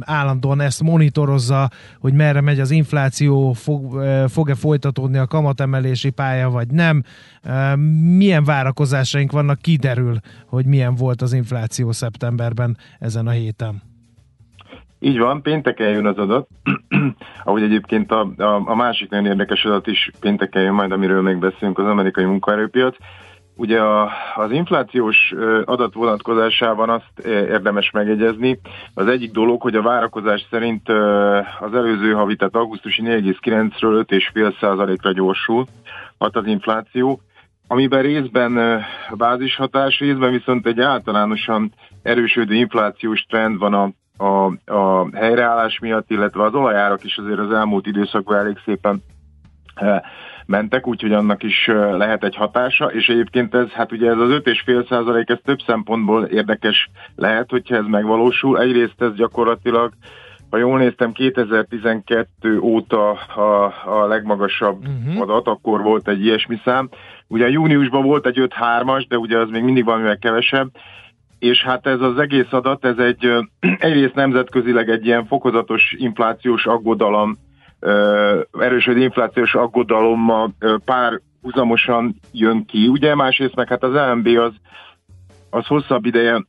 [0.00, 1.70] állandóan ezt monitorozza,
[2.00, 7.02] hogy merre megy az infláció, fog, fog-e folytatódni a kamatemelési pálya, vagy nem.
[8.16, 10.16] Milyen várakozásaink vannak, kiderül,
[10.46, 13.82] hogy milyen volt az infláció szeptemberben ezen a héten.
[15.04, 16.48] Így van, pénteken jön az adat,
[17.44, 21.38] ahogy egyébként a, a, a másik nagyon érdekes adat is pénteken jön majd, amiről még
[21.38, 22.96] beszélünk, az amerikai munkaerőpiac.
[23.56, 25.34] Ugye a, az inflációs
[25.64, 28.60] adat vonatkozásában azt érdemes megegyezni.
[28.94, 30.88] Az egyik dolog, hogy a várakozás szerint
[31.60, 35.66] az előző havi, tehát augusztusi 4,9-ről 5,5%-ra gyorsul
[36.18, 37.20] hat az infláció,
[37.66, 38.84] amiben részben
[39.16, 43.90] bázishatás, részben viszont egy általánosan erősödő inflációs trend van a,
[44.24, 49.02] a, a helyreállás miatt, illetve az olajárak is azért az elmúlt időszakban elég szépen
[50.46, 54.88] mentek, úgyhogy annak is lehet egy hatása, és egyébként ez, hát ugye ez az 5,5
[54.88, 58.60] százalék, ez több szempontból érdekes lehet, hogyha ez megvalósul.
[58.60, 59.92] Egyrészt ez gyakorlatilag
[60.54, 65.22] ha jól néztem, 2012 óta a, a legmagasabb uh-huh.
[65.22, 66.88] adat, akkor volt egy ilyesmi szám.
[67.28, 70.68] Ugye júniusban volt egy 5-3-as, de ugye az még mindig valamivel kevesebb,
[71.38, 73.28] és hát ez az egész adat, ez egy
[73.78, 77.36] egyrészt nemzetközileg egy ilyen fokozatos inflációs aggodalom
[78.58, 80.54] erősödő inflációs aggodalommal
[80.84, 84.52] pár huzamosan jön ki, ugye, másrészt meg hát az LMB az,
[85.50, 86.44] az hosszabb ideje,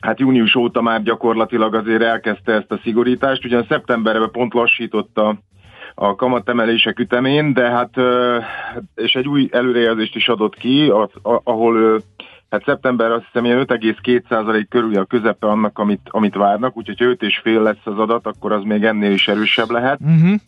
[0.00, 5.38] hát június óta már gyakorlatilag azért elkezdte ezt a szigorítást, ugyan szeptemberben pont lassította
[5.94, 7.96] a kamatemelések ütemén, de hát
[8.94, 10.92] és egy új előrejelzést is adott ki,
[11.22, 12.02] ahol
[12.50, 17.62] hát szeptember azt hiszem ilyen 5,2% körül a közepe annak, amit, amit várnak, úgyhogy 5,5
[17.62, 20.00] lesz az adat, akkor az még ennél is erősebb lehet.
[20.00, 20.40] Uh-huh.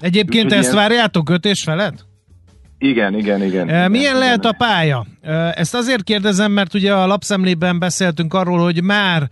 [0.00, 0.76] Egyébként Úgy, ezt ilyen...
[0.76, 2.06] várjátok öt és felett?
[2.78, 3.66] Igen, igen, igen.
[3.66, 4.50] Milyen igen, lehet igen.
[4.50, 5.06] a pálya?
[5.54, 9.28] Ezt azért kérdezem, mert ugye a lapszemlében beszéltünk arról, hogy már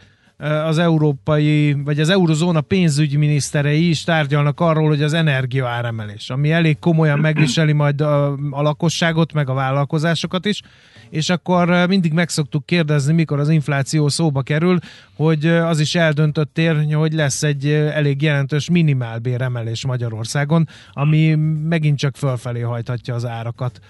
[0.65, 6.79] az európai, vagy az eurozóna pénzügyminiszterei is tárgyalnak arról, hogy az energia áremelés, ami elég
[6.79, 10.63] komolyan megviseli majd a, a lakosságot, meg a vállalkozásokat is,
[11.11, 14.79] és akkor mindig meg szoktuk kérdezni, mikor az infláció szóba kerül,
[15.17, 21.35] hogy az is eldöntött ér, hogy lesz egy elég jelentős minimálbéremelés Magyarországon, ami
[21.69, 23.81] megint csak fölfelé hajthatja az árakat.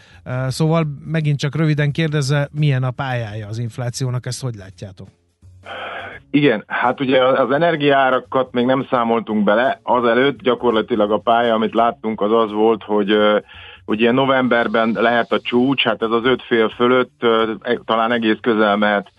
[0.48, 5.08] Szóval megint csak röviden kérdezze, milyen a pályája az inflációnak, ezt hogy látjátok?
[6.30, 12.20] Igen, hát ugye az energiárakat még nem számoltunk bele, azelőtt gyakorlatilag a pálya, amit láttunk,
[12.20, 13.08] az az volt, hogy
[13.89, 17.22] ugye novemberben lehet a csúcs, hát ez az öt fél fölött
[17.62, 19.12] e, talán egész közel mehet,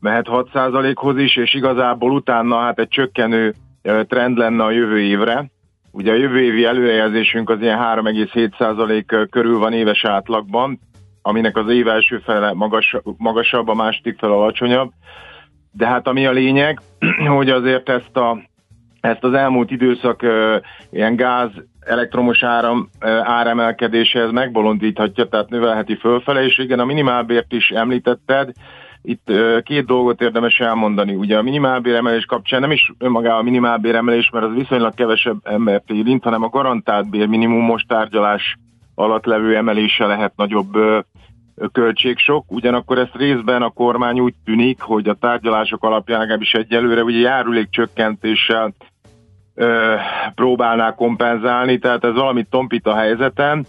[0.00, 5.50] mehet 6%-hoz is, és igazából utána hát egy csökkenő trend lenne a jövő évre.
[5.92, 10.78] Ugye a jövő évi előrejelzésünk az ilyen 3,7% körül van éves átlagban,
[11.22, 14.90] aminek az év első fele magas, magasabb, a második fele alacsonyabb.
[15.72, 16.80] De hát ami a lényeg,
[17.36, 18.38] hogy azért ezt, a,
[19.00, 20.22] ezt az elmúlt időszak
[20.90, 22.88] ilyen gáz, elektromos áram
[23.22, 28.52] áremelkedése ez megbolondíthatja, tehát növelheti fölfele, és igen, a minimálbért is említetted,
[29.02, 31.14] itt két dolgot érdemes elmondani.
[31.14, 36.24] Ugye a minimálbéremelés kapcsán nem is önmagában a minimálbéremelés, mert az viszonylag kevesebb embert érint,
[36.24, 38.56] hanem a garantált bér minimumos tárgyalás
[38.94, 40.72] alatt levő emelése lehet nagyobb
[41.72, 47.18] költségsok, ugyanakkor ezt részben a kormány úgy tűnik, hogy a tárgyalások alapján legalábbis egyelőre ugye
[47.18, 48.74] járulék csökkentéssel
[49.54, 49.94] ö,
[50.34, 53.66] próbálná kompenzálni, tehát ez valamit tompít a helyzeten,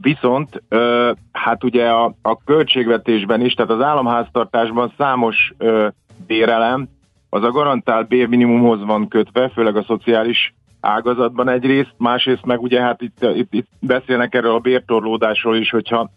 [0.00, 5.88] viszont ö, hát ugye a, a költségvetésben is, tehát az államháztartásban számos ö,
[6.26, 6.88] bérelem,
[7.30, 13.02] az a garantált bérminimumhoz van kötve, főleg a szociális ágazatban egyrészt, másrészt meg ugye hát
[13.02, 16.10] itt, itt, itt beszélnek erről a bértorlódásról is, hogyha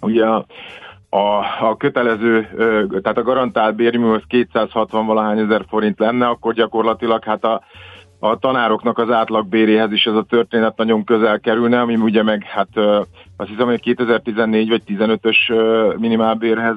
[0.00, 0.46] Ugye a,
[1.08, 2.48] a, a kötelező,
[3.02, 7.62] tehát a garantált bérmű az 260 valahány ezer forint lenne, akkor gyakorlatilag hát a,
[8.18, 12.76] a tanároknak az átlagbéréhez is ez a történet nagyon közel kerülne, ami ugye meg hát
[13.36, 15.36] azt hiszem, hogy 2014 vagy 15-ös
[15.98, 16.76] minimálbérhez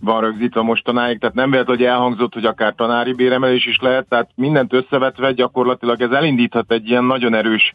[0.00, 4.30] van rögzítve mostanáig, tehát nem véletlen, hogy elhangzott, hogy akár tanári béremelés is lehet, tehát
[4.34, 7.74] mindent összevetve gyakorlatilag ez elindíthat egy ilyen nagyon erős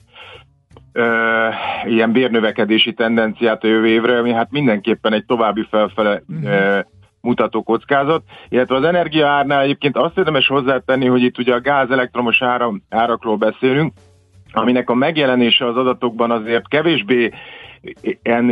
[0.92, 1.48] ö,
[1.86, 6.80] ilyen bérnövekedési tendenciát a jövő évre, ami hát mindenképpen egy további felfele uh-huh.
[7.24, 8.24] Mutató kockázat.
[8.50, 12.82] Illetve az energia árnál egyébként azt érdemes hozzátenni, hogy itt ugye a gáz elektromos áram,
[12.90, 13.94] árakról beszélünk,
[14.52, 17.32] aminek a megjelenése az adatokban azért kevésbé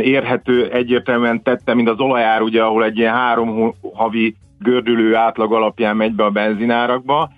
[0.00, 5.96] érhető egyértelműen tette, mint az olajár, ugye, ahol egy ilyen három havi gördülő átlag alapján
[5.96, 7.30] megy be a benzinárakba,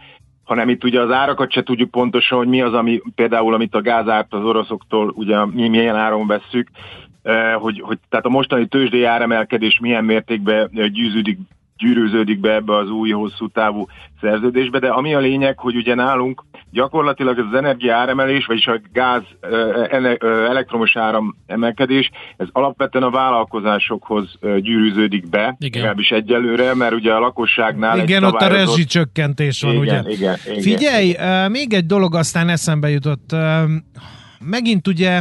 [0.45, 3.81] hanem itt ugye az árakat se tudjuk pontosan, hogy mi az, ami például, amit a
[3.81, 6.69] gázárt az oroszoktól, ugye mi milyen áron vesszük,
[7.59, 11.39] hogy, hogy tehát a mostani tőzsdei áremelkedés milyen mértékben gyűződik
[11.79, 13.87] gyűrűződik be ebbe az új hosszú távú
[14.21, 18.81] szerződésbe, de ami a lényeg, hogy ugye nálunk gyakorlatilag ez az energia áremelés, vagyis a
[18.93, 19.23] gáz
[20.49, 25.81] elektromos áram emelkedés, ez alapvetően a vállalkozásokhoz gyűrűződik be, igen.
[25.81, 30.13] legalábbis egyelőre, mert ugye a lakosságnál Igen, ott a rezsicsökkentés van, igen, ugye?
[30.13, 31.15] Igen, igen, Figyelj,
[31.49, 33.37] még egy dolog aztán eszembe jutott.
[34.39, 35.21] Megint ugye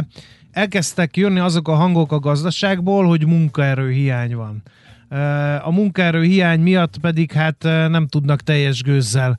[0.54, 4.62] elkezdtek jönni azok a hangok a gazdaságból, hogy munkaerő hiány van.
[5.64, 7.56] A munkaerő hiány miatt pedig hát
[7.88, 9.38] nem tudnak teljes gőzzel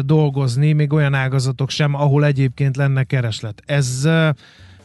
[0.00, 3.62] dolgozni, még olyan ágazatok sem, ahol egyébként lenne kereslet.
[3.66, 4.08] Ez,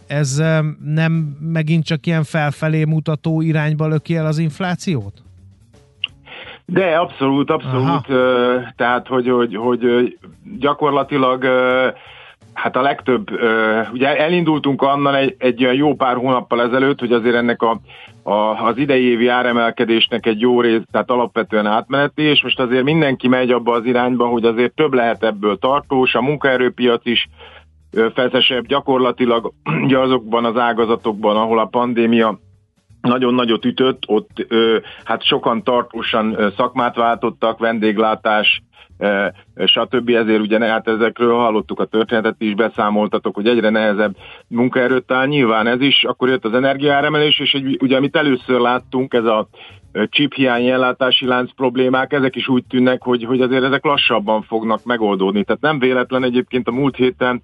[0.07, 0.43] ez
[0.83, 5.13] nem megint csak ilyen felfelé mutató irányba löki el az inflációt?
[6.65, 8.09] De abszolút, abszolút.
[8.09, 8.73] Aha.
[8.75, 10.17] Tehát, hogy, hogy, hogy
[10.59, 11.45] gyakorlatilag
[12.53, 13.31] hát a legtöbb,
[13.93, 17.79] ugye elindultunk annal egy, egy jó pár hónappal ezelőtt, hogy azért ennek a,
[18.23, 23.27] a, az idei évi áremelkedésnek egy jó rész, tehát alapvetően átmeneti, és most azért mindenki
[23.27, 27.27] megy abba az irányba, hogy azért több lehet ebből tartós, a munkaerőpiac is
[28.13, 32.39] feszesebb gyakorlatilag ugye azokban az ágazatokban, ahol a pandémia
[33.01, 34.47] nagyon nagyot ütött, ott
[35.03, 38.61] hát sokan tartósan szakmát váltottak, vendéglátás,
[39.65, 40.09] stb.
[40.09, 44.15] Ezért ugye hát ezekről hallottuk a történetet is, beszámoltatok, hogy egyre nehezebb
[44.47, 45.27] munkaerőt áll.
[45.27, 49.47] Nyilván ez is, akkor jött az energiáremelés, és egy, ugye amit először láttunk, ez a
[50.09, 54.83] chip hiány ellátási lánc problémák, ezek is úgy tűnnek, hogy, hogy azért ezek lassabban fognak
[54.83, 55.43] megoldódni.
[55.43, 57.41] Tehát nem véletlen egyébként a múlt héten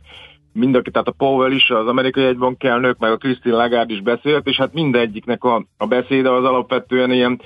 [0.53, 4.57] mindenki, tehát a Powell is, az amerikai egybankelnök, meg a Christine Lagarde is beszélt, és
[4.57, 7.41] hát mindegyiknek a, a beszéde az alapvetően ilyen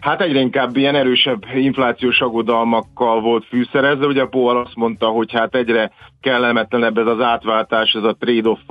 [0.00, 4.06] Hát egyre inkább ilyen erősebb inflációs aggodalmakkal volt fűszerezve.
[4.06, 5.90] Ugye Powell azt mondta, hogy hát egyre
[6.20, 8.68] kellemetlenebb ez az átváltás, ez a trade-off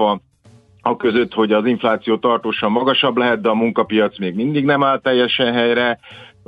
[0.81, 4.99] a között, hogy az infláció tartósan magasabb lehet, de a munkapiac még mindig nem áll
[4.99, 5.99] teljesen helyre.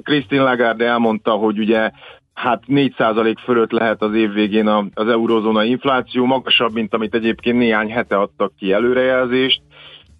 [0.03, 1.91] Christine Lagarde elmondta, hogy ugye
[2.33, 7.91] hát 4% fölött lehet az év végén az eurozóna infláció, magasabb, mint amit egyébként néhány
[7.91, 9.61] hete adtak ki előrejelzést.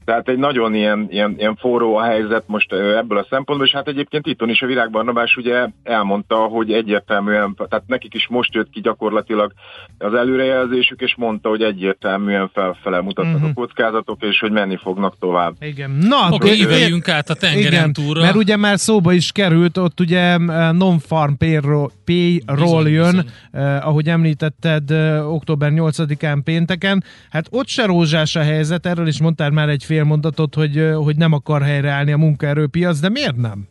[0.07, 3.87] Tehát egy nagyon ilyen, ilyen, ilyen forró a helyzet most ebből a szempontból, és hát
[3.87, 8.69] egyébként itt is a Virág Barnabás ugye elmondta, hogy egyértelműen, tehát nekik is most jött
[8.69, 9.51] ki gyakorlatilag
[9.97, 13.49] az előrejelzésük, és mondta, hogy egyértelműen felfele mutatnak uh-huh.
[13.49, 13.59] a mhm.
[13.59, 15.55] kockázatok, és hogy menni fognak tovább.
[15.59, 15.91] Igen.
[15.91, 18.21] Na, okay, íveljünk át a tengeren igen, túlra.
[18.21, 20.37] Mert ugye már szóba is került, ott ugye
[20.71, 23.25] non-farm payroll, payroll jön, bizony.
[23.51, 27.03] Eh, ahogy említetted, eh, október 8-án pénteken.
[27.29, 30.89] Hát ott se rózsás a helyzet, erről is mondtál már egy fél fél mondatot, hogy,
[31.03, 33.67] hogy nem akar helyreállni a munkaerőpiac, de miért nem?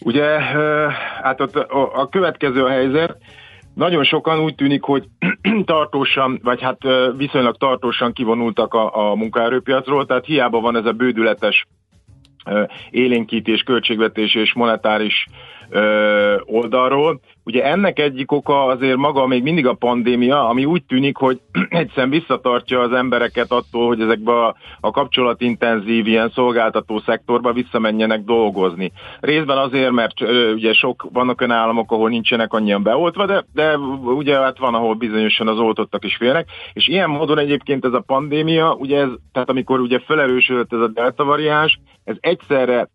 [0.00, 0.40] Ugye,
[1.22, 1.56] hát ott
[1.94, 3.16] a következő a helyzet,
[3.74, 5.08] nagyon sokan úgy tűnik, hogy
[5.64, 6.78] tartósan, vagy hát
[7.16, 11.66] viszonylag tartósan kivonultak a, a munkaerőpiacról, tehát hiába van ez a bődületes
[12.90, 15.26] élénkítés, költségvetés és monetáris
[16.44, 17.20] oldalról.
[17.46, 22.10] Ugye ennek egyik oka azért maga még mindig a pandémia, ami úgy tűnik, hogy egyszerűen
[22.10, 28.92] visszatartja az embereket attól, hogy ezekbe a, a kapcsolatintenzív ilyen szolgáltató szektorba visszamenjenek dolgozni.
[29.20, 33.76] Részben azért, mert ö, ugye sok vannak olyan államok, ahol nincsenek annyian beoltva, de, de
[34.04, 38.04] ugye hát van, ahol bizonyosan az oltottak is félnek, és ilyen módon egyébként ez a
[38.06, 42.88] pandémia, ugye ez, tehát amikor ugye felerősödött ez a delta variáns, ez egyszerre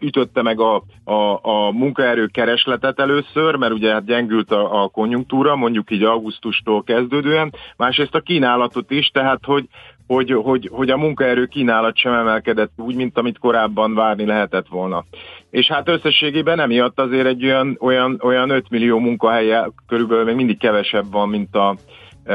[0.00, 5.56] ütötte meg a, a, a munkaerő keresletet először, mert ugye hát gyengült a, a konjunktúra,
[5.56, 9.68] mondjuk így augusztustól kezdődően, másrészt a kínálatot is, tehát hogy,
[10.06, 15.04] hogy, hogy, hogy a munkaerő kínálat sem emelkedett úgy, mint amit korábban várni lehetett volna.
[15.50, 20.58] És hát összességében emiatt azért egy olyan, olyan, olyan 5 millió munkahelye körülbelül még mindig
[20.58, 21.76] kevesebb van, mint a,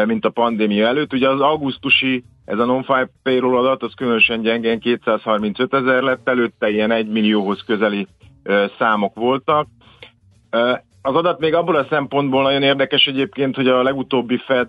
[0.06, 1.14] mint a pandémia előtt.
[1.14, 6.70] Ugye az augusztusi, ez a non-five payroll adat, az különösen gyengén 235 ezer lett, előtte
[6.70, 8.08] ilyen 1 millióhoz közeli
[8.78, 9.68] számok voltak.
[11.02, 14.68] Az adat még abból a szempontból nagyon érdekes egyébként, hogy a legutóbbi Fed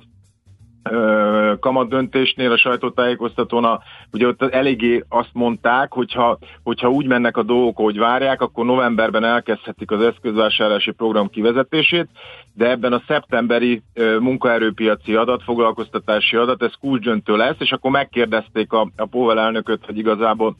[1.60, 3.80] kamat döntésnél a sajtótájékoztatón a,
[4.12, 9.24] ugye ott eléggé azt mondták, hogyha, hogyha úgy mennek a dolgok, hogy várják, akkor novemberben
[9.24, 12.08] elkezdhetik az eszközvásárlási program kivezetését,
[12.54, 13.82] de ebben a szeptemberi
[14.20, 19.98] munkaerőpiaci adat, foglalkoztatási adat, ez kulcsdöntő lesz, és akkor megkérdezték a, a Powell elnököt, hogy
[19.98, 20.56] igazából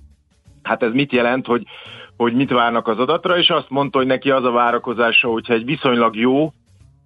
[0.63, 1.63] hát ez mit jelent, hogy,
[2.17, 5.65] hogy mit várnak az adatra, és azt mondta, hogy neki az a várakozása, hogyha egy
[5.65, 6.53] viszonylag jó,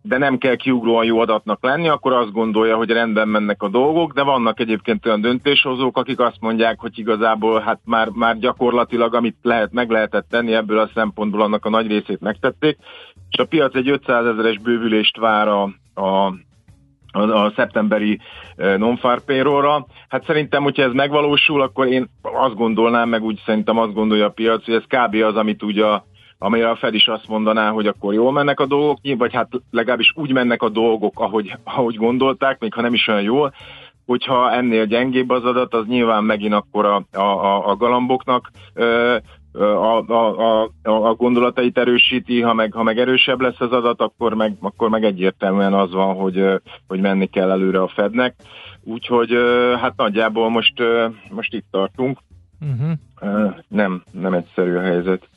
[0.08, 4.12] de nem kell kiugróan jó adatnak lenni, akkor azt gondolja, hogy rendben mennek a dolgok,
[4.12, 9.36] de vannak egyébként olyan döntéshozók, akik azt mondják, hogy igazából hát már, már gyakorlatilag amit
[9.42, 12.78] lehet, meg lehetett tenni ebből a szempontból annak a nagy részét megtették,
[13.30, 16.34] és a piac egy 500 ezeres bővülést vár a, a,
[17.12, 18.20] a, szeptemberi
[18.56, 19.86] non-far payroll-ra.
[20.08, 24.30] Hát szerintem, hogyha ez megvalósul, akkor én azt gondolnám, meg úgy szerintem azt gondolja a
[24.30, 25.14] piac, hogy ez kb.
[25.14, 26.04] az, amit ugye a
[26.38, 30.12] amire a Fed is azt mondaná, hogy akkor jól mennek a dolgok, vagy hát legalábbis
[30.14, 33.54] úgy mennek a dolgok, ahogy, ahogy gondolták, még ha nem is olyan jól,
[34.06, 38.50] hogyha ennél gyengébb az adat, az nyilván megint akkor a, a, a galamboknak
[39.56, 44.34] a, a, a, a gondolatait erősíti, ha meg, ha meg erősebb lesz az adat, akkor
[44.34, 46.44] meg, akkor meg egyértelműen az van, hogy,
[46.86, 48.34] hogy menni kell előre a Fednek.
[48.82, 49.30] Úgyhogy
[49.80, 50.82] hát nagyjából most,
[51.30, 52.18] most itt tartunk.
[52.60, 53.54] Uh-huh.
[53.68, 55.28] Nem, nem egyszerű a helyzet.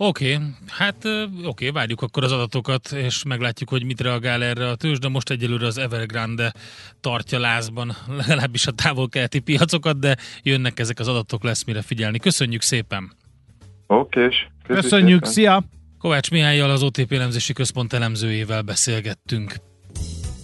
[0.00, 0.46] Oké, okay.
[0.66, 4.98] hát oké, okay, várjuk akkor az adatokat, és meglátjuk, hogy mit reagál erre a tőzs,
[4.98, 6.52] de most egyelőre az Evergrande
[7.00, 12.18] tartja lázban legalábbis a távol-keleti piacokat, de jönnek ezek az adatok, lesz mire figyelni.
[12.18, 13.12] Köszönjük szépen!
[13.86, 14.36] Oké, okay,
[14.66, 15.32] köszönjük, szépen.
[15.32, 15.62] szia!
[15.98, 19.54] Kovács Mihályjal, az OTP elemzési központ elemzőjével beszélgettünk.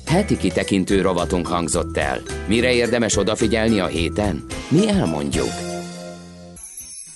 [0.06, 2.20] Heti kitekintő rovatunk hangzott el.
[2.48, 4.44] Mire érdemes odafigyelni a héten?
[4.68, 5.73] Mi elmondjuk.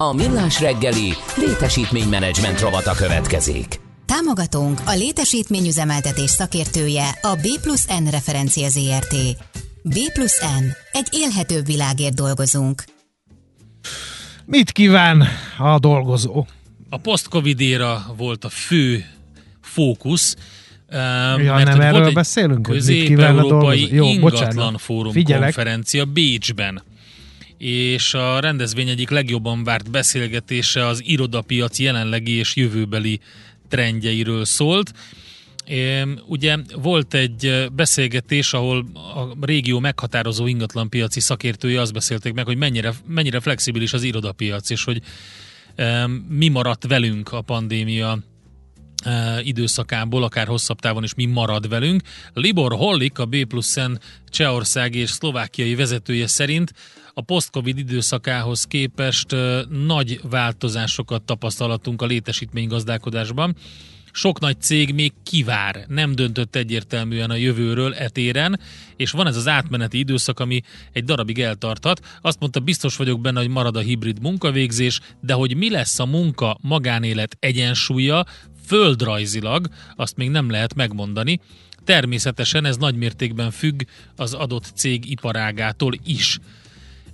[0.00, 3.80] A millás reggeli létesítménymenedzsment rovata következik.
[4.06, 9.14] Támogatónk a létesítményüzemeltetés szakértője a B plusz N referencia ZRT.
[9.82, 10.64] B plusz N.
[10.92, 12.84] Egy élhetőbb világért dolgozunk.
[14.44, 15.24] Mit kíván
[15.58, 16.46] a dolgozó?
[16.88, 19.04] A post-covid éra volt a fő
[19.60, 20.36] fókusz,
[20.90, 23.86] Ja, mert nem erről beszélünk, hogy mit kíván a dolgozó?
[23.90, 24.80] Jó, ingatlan bocsánat.
[24.80, 25.42] fórum Figyelek.
[25.42, 26.82] konferencia Bécsben
[27.58, 33.20] és a rendezvény egyik legjobban várt beszélgetése az irodapiac jelenlegi és jövőbeli
[33.68, 34.92] trendjeiről szólt.
[36.26, 42.94] Ugye volt egy beszélgetés, ahol a régió meghatározó ingatlanpiaci szakértői azt beszélték meg, hogy mennyire,
[43.06, 45.00] mennyire flexibilis az irodapiac, és hogy
[46.28, 48.18] mi maradt velünk a pandémia
[49.42, 52.02] időszakából, akár hosszabb távon is mi marad velünk.
[52.34, 53.76] Libor Hollik, a B plusz
[54.28, 56.72] Csehország és szlovákiai vezetője szerint
[57.18, 59.36] a post-covid időszakához képest
[59.86, 63.56] nagy változásokat tapasztalatunk a létesítménygazdálkodásban.
[64.12, 68.60] Sok nagy cég még kivár, nem döntött egyértelműen a jövőről etéren,
[68.96, 70.60] és van ez az átmeneti időszak, ami
[70.92, 72.18] egy darabig eltarthat.
[72.20, 76.06] Azt mondta, biztos vagyok benne, hogy marad a hibrid munkavégzés, de hogy mi lesz a
[76.06, 78.26] munka magánélet egyensúlya,
[78.66, 81.40] földrajzilag, azt még nem lehet megmondani.
[81.84, 83.82] Természetesen ez nagymértékben függ
[84.16, 86.38] az adott cég iparágától is.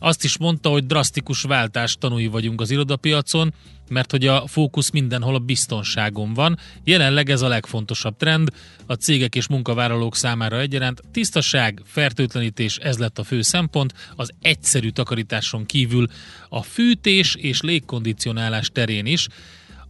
[0.05, 3.55] Azt is mondta, hogy drasztikus váltás tanúi vagyunk az irodapiacon,
[3.88, 6.59] mert hogy a fókusz mindenhol a biztonságon van.
[6.84, 8.48] Jelenleg ez a legfontosabb trend,
[8.86, 11.02] a cégek és munkavállalók számára egyaránt.
[11.12, 16.07] Tisztaság, fertőtlenítés, ez lett a fő szempont, az egyszerű takarításon kívül
[16.48, 19.26] a fűtés és légkondicionálás terén is.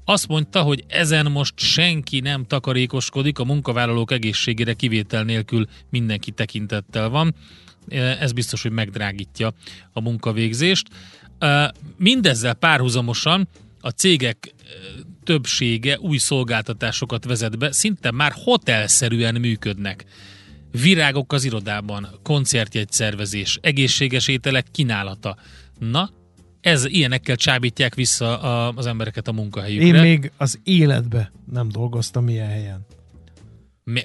[0.04, 7.08] Azt mondta, hogy ezen most senki nem takarékoskodik, a munkavállalók egészségére kivétel nélkül mindenki tekintettel
[7.08, 7.34] van
[8.20, 9.52] ez biztos, hogy megdrágítja
[9.92, 10.88] a munkavégzést.
[11.96, 13.48] Mindezzel párhuzamosan
[13.80, 14.54] a cégek
[15.24, 20.04] többsége új szolgáltatásokat vezet be, szinte már hotelszerűen működnek.
[20.82, 25.36] Virágok az irodában, koncertjegyszervezés, egészséges ételek kínálata.
[25.78, 26.10] Na,
[26.60, 29.86] ez ilyenekkel csábítják vissza a, az embereket a munkahelyükre.
[29.86, 32.86] Én még az életbe nem dolgoztam ilyen helyen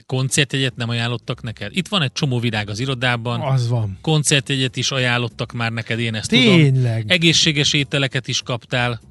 [0.06, 1.78] koncertjegyet nem ajánlottak neked?
[1.78, 3.42] Itt van egy csomó virág az irodában.
[3.42, 3.98] Az van.
[4.02, 7.02] Koncertjegyet is ajánlottak már neked, én ezt Tényleg?
[7.02, 7.16] tudom.
[7.16, 9.02] Egészséges ételeket is kaptál.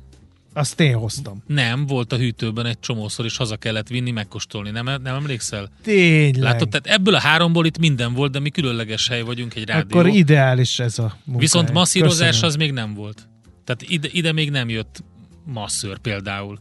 [0.53, 1.43] Azt én hoztam.
[1.47, 4.71] Nem, volt a hűtőben egy csomószor, és haza kellett vinni, megkóstolni.
[4.71, 5.71] Nem, nem emlékszel?
[5.83, 6.43] Tényleg.
[6.43, 9.99] Látod, tehát ebből a háromból itt minden volt, de mi különleges hely vagyunk, egy rádió.
[9.99, 11.39] Akkor ideális ez a munkahely.
[11.39, 12.49] Viszont masszírozás Köszönöm.
[12.49, 13.29] az még nem volt.
[13.65, 15.03] Tehát ide, ide még nem jött
[15.45, 16.59] masszőr például.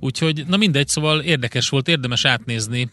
[0.00, 2.88] Úgyhogy, na mindegy, szóval érdekes volt, érdemes átnézni.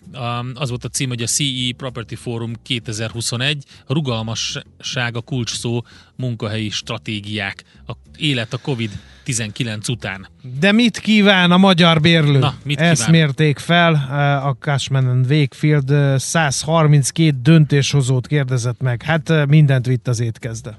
[0.53, 5.81] Az volt a cím, hogy a CE Property Forum 2021, a rugalmasság a kulcs szó,
[6.15, 10.27] munkahelyi stratégiák, a élet a COVID-19 után.
[10.59, 12.39] De mit kíván a magyar bérlő?
[12.39, 13.21] Na, mit Ezt kíván?
[13.21, 13.93] mérték fel,
[14.45, 19.01] a Cashman Wakefield 132 döntéshozót kérdezett meg.
[19.01, 20.77] Hát mindent vitt az étkezde.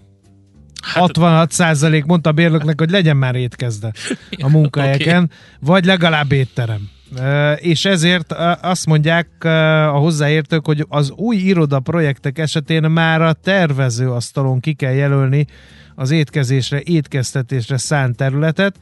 [0.85, 3.93] Hát, 66 százalék mondta a bérlőknek, hogy legyen már étkezde
[4.43, 5.37] a munkahelyeken, okay.
[5.61, 6.89] vagy legalább étterem.
[7.57, 8.33] És ezért
[8.63, 9.29] azt mondják
[9.93, 15.47] a hozzáértők, hogy az új iroda projektek esetén már a tervező asztalon ki kell jelölni
[15.95, 18.77] az étkezésre, étkeztetésre szánt területet,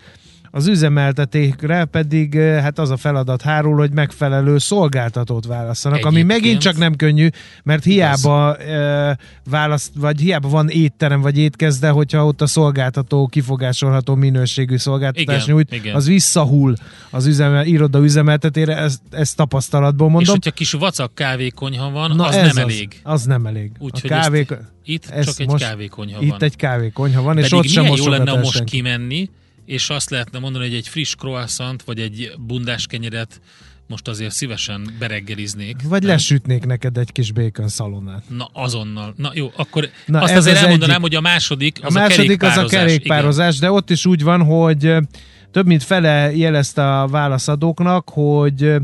[0.54, 6.24] az üzemeltetésre pedig hát az a feladat hárul, hogy megfelelő szolgáltatót válasszanak, Egyébként.
[6.24, 7.28] ami megint csak nem könnyű,
[7.62, 9.18] mert hiába e,
[9.50, 15.54] választ, vagy hiába van étterem vagy étkezde, hogyha ott a szolgáltató kifogásolható minőségű szolgáltatás igen,
[15.54, 15.94] nyújt, igen.
[15.94, 16.74] az visszahull
[17.10, 20.22] az üzemel, iroda üzemeltetére, ezt, ezt tapasztalatból mondom.
[20.22, 23.00] És hogyha kis vacak kávékonyha van, Na az nem az, elég.
[23.02, 23.70] Az nem elég.
[23.78, 24.46] Úgyhogy kávé...
[24.84, 26.26] itt csak egy kávékonyha van.
[26.26, 29.30] Itt egy kávékonyha van, Pedig és ott sem jó lenne most kimenni,
[29.64, 33.40] és azt lehetne mondani, hogy egy friss croissant, vagy egy bundás kenyeret
[33.86, 35.76] most azért szívesen bereggeliznék.
[35.82, 36.10] Vagy nem?
[36.10, 38.22] lesütnék neked egy kis bacon szalonát.
[38.28, 39.14] Na azonnal.
[39.16, 41.02] Na jó, akkor Na, azt azért az elmondanám, egyik.
[41.02, 43.70] hogy a második az a, második a az a kerékpározás, igen.
[43.70, 44.94] de ott is úgy van, hogy
[45.50, 48.74] több mint fele jelezte a válaszadóknak, hogy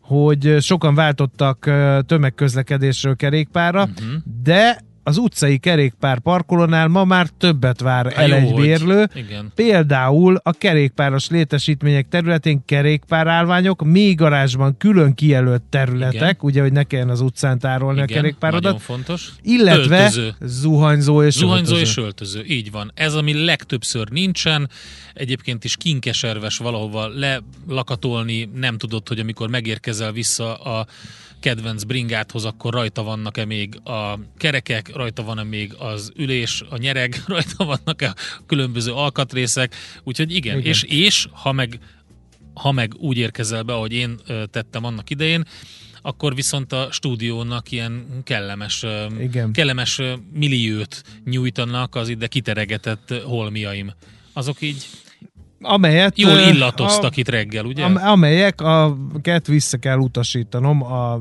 [0.00, 1.70] hogy sokan váltottak
[2.06, 4.14] tömegközlekedésről kerékpárra, uh-huh.
[4.42, 9.08] de az utcai kerékpár parkolónál ma már többet vár el jó, egy bérlő.
[9.14, 9.52] Igen.
[9.54, 16.36] Például a kerékpáros létesítmények területén kerékpárállványok, még garázsban külön kijelölt területek, igen.
[16.40, 18.62] ugye, hogy ne kelljen az utcán tárolni igen, a kerékpárodat.
[18.62, 19.32] Nagyon fontos.
[19.42, 20.34] Illetve öltöző.
[20.40, 21.90] zuhanyzó és zuhanyzó öltöző.
[21.90, 22.44] és öltöző.
[22.46, 22.92] Így van.
[22.94, 24.70] Ez, ami legtöbbször nincsen.
[25.14, 30.86] Egyébként is kinkeserves valahova lelakatolni, nem tudod, hogy amikor megérkezel vissza a
[31.44, 37.22] kedvenc bringáthoz, akkor rajta vannak-e még a kerekek, rajta van-e még az ülés, a nyereg,
[37.26, 40.70] rajta vannak-e a különböző alkatrészek, úgyhogy igen, igen.
[40.70, 41.78] És, és ha meg
[42.54, 44.20] ha meg úgy érkezel be, ahogy én
[44.50, 45.44] tettem annak idején,
[46.02, 48.84] akkor viszont a stúdiónak ilyen kellemes,
[49.18, 49.52] Igen.
[49.52, 50.00] kellemes
[50.32, 53.92] milliót nyújtanak az ide kiteregetett holmiaim.
[54.32, 54.86] Azok így
[55.64, 56.18] amelyet...
[56.18, 57.84] Jól illatoztak a, itt reggel, ugye?
[57.84, 61.20] Amelyek a ket vissza kell utasítanom a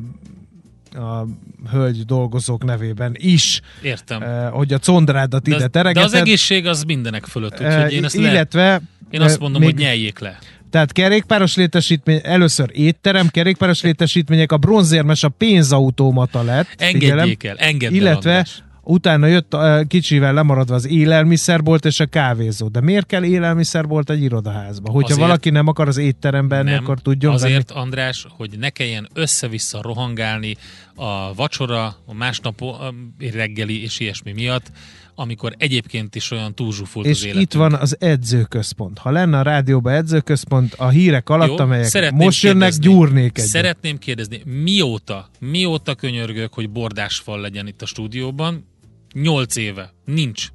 [0.96, 1.26] a
[1.72, 3.62] hölgy dolgozók nevében is.
[3.82, 4.22] Értem.
[4.22, 6.12] Eh, hogy a condrádat ide teregeted.
[6.12, 9.70] De az egészség az mindenek fölött, úgyhogy én ezt illetve, le, én azt mondom, még,
[9.70, 10.40] hogy nyeljék le.
[10.70, 16.68] Tehát kerékpáros létesítmény, először étterem, kerékpáros létesítmények, a bronzérmes a pénzautomata lett.
[16.78, 18.46] Engedjék el, engedd Illetve el,
[18.86, 22.68] Utána jött uh, kicsivel lemaradva az élelmiszerbolt és a kávézó.
[22.68, 24.92] De miért kell élelmiszerbolt egy irodaházba?
[24.92, 27.82] Hogyha azért, valaki nem akar az étteremben nem, akkor tudjon Azért, venni.
[27.82, 30.56] András, hogy ne kelljen össze-vissza rohangálni
[30.96, 32.94] a vacsora, a másnap a
[33.34, 34.72] reggeli és ilyesmi miatt,
[35.16, 37.44] amikor egyébként is olyan túlzsúfolt és az életünk.
[37.44, 38.98] itt van az edzőközpont.
[38.98, 43.50] Ha lenne a rádióban edzőközpont, a hírek alatt, Jó, amelyek most jönnek, kérdezni, gyúrnék egyet.
[43.50, 48.72] Szeretném kérdezni, mióta, mióta könyörgök, hogy bordásfal legyen itt a stúdióban?
[49.14, 49.94] Nyolc éve.
[50.06, 50.48] Nincs.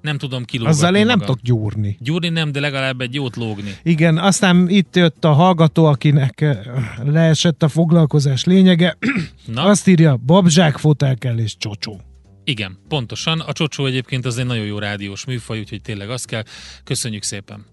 [0.00, 1.18] Nem tudom kilógatni Azzal én magam.
[1.18, 1.96] nem tudok gyúrni.
[2.00, 3.76] Gyúrni nem, de legalább egy jót lógni.
[3.82, 6.44] Igen, aztán itt jött a hallgató, akinek
[7.04, 8.96] leesett a foglalkozás lényege.
[9.46, 9.62] Na?
[9.70, 12.00] Azt írja, babzsák, fotelkel és csocsó.
[12.44, 13.40] Igen, pontosan.
[13.40, 16.42] A csocsó egyébként az egy nagyon jó rádiós műfaj, úgyhogy tényleg azt kell.
[16.84, 17.64] Köszönjük szépen.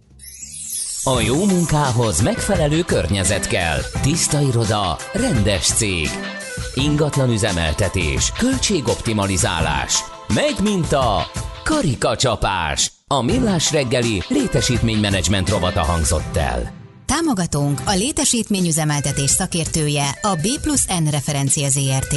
[1.04, 3.80] A jó munkához megfelelő környezet kell.
[4.02, 6.08] Tiszta iroda, rendes cég.
[6.76, 10.00] Ingatlan üzemeltetés, költségoptimalizálás.
[10.34, 11.32] Megy mint a
[11.64, 12.92] karikacsapás.
[13.08, 16.74] A millás reggeli létesítménymenedzsment rovata hangzott el.
[17.06, 22.16] Támogatónk a létesítményüzemeltetés szakértője a B plusz N referencia ZRT.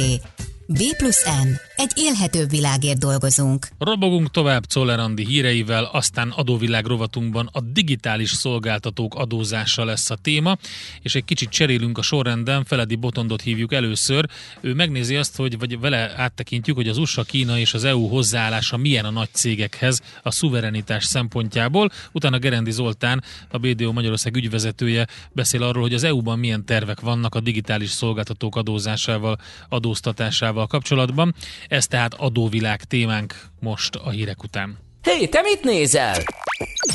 [0.67, 1.47] B plusz N.
[1.75, 3.67] Egy élhetőbb világért dolgozunk.
[3.77, 10.57] Robogunk tovább Czoller híreivel, aztán adóvilág rovatunkban a digitális szolgáltatók adózása lesz a téma,
[11.01, 14.25] és egy kicsit cserélünk a sorrenden, Feledi Botondot hívjuk először.
[14.61, 18.77] Ő megnézi azt, hogy vagy vele áttekintjük, hogy az USA, Kína és az EU hozzáállása
[18.77, 21.91] milyen a nagy cégekhez a szuverenitás szempontjából.
[22.11, 27.35] Utána Gerendi Zoltán, a BDO Magyarország ügyvezetője beszél arról, hogy az EU-ban milyen tervek vannak
[27.35, 29.37] a digitális szolgáltatók adózásával,
[29.69, 31.35] adóztatásával kapcsolatban.
[31.67, 34.77] Ez tehát adóvilág témánk most a hírek után.
[35.01, 36.17] Hé, hey, te mit nézel?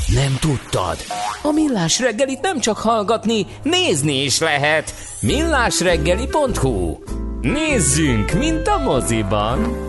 [0.06, 0.96] Nem tudtad?
[1.42, 4.94] A Millás reggelit nem csak hallgatni, nézni is lehet.
[5.20, 6.96] millásreggeli.hu
[7.40, 9.88] Nézzünk, mint a moziban!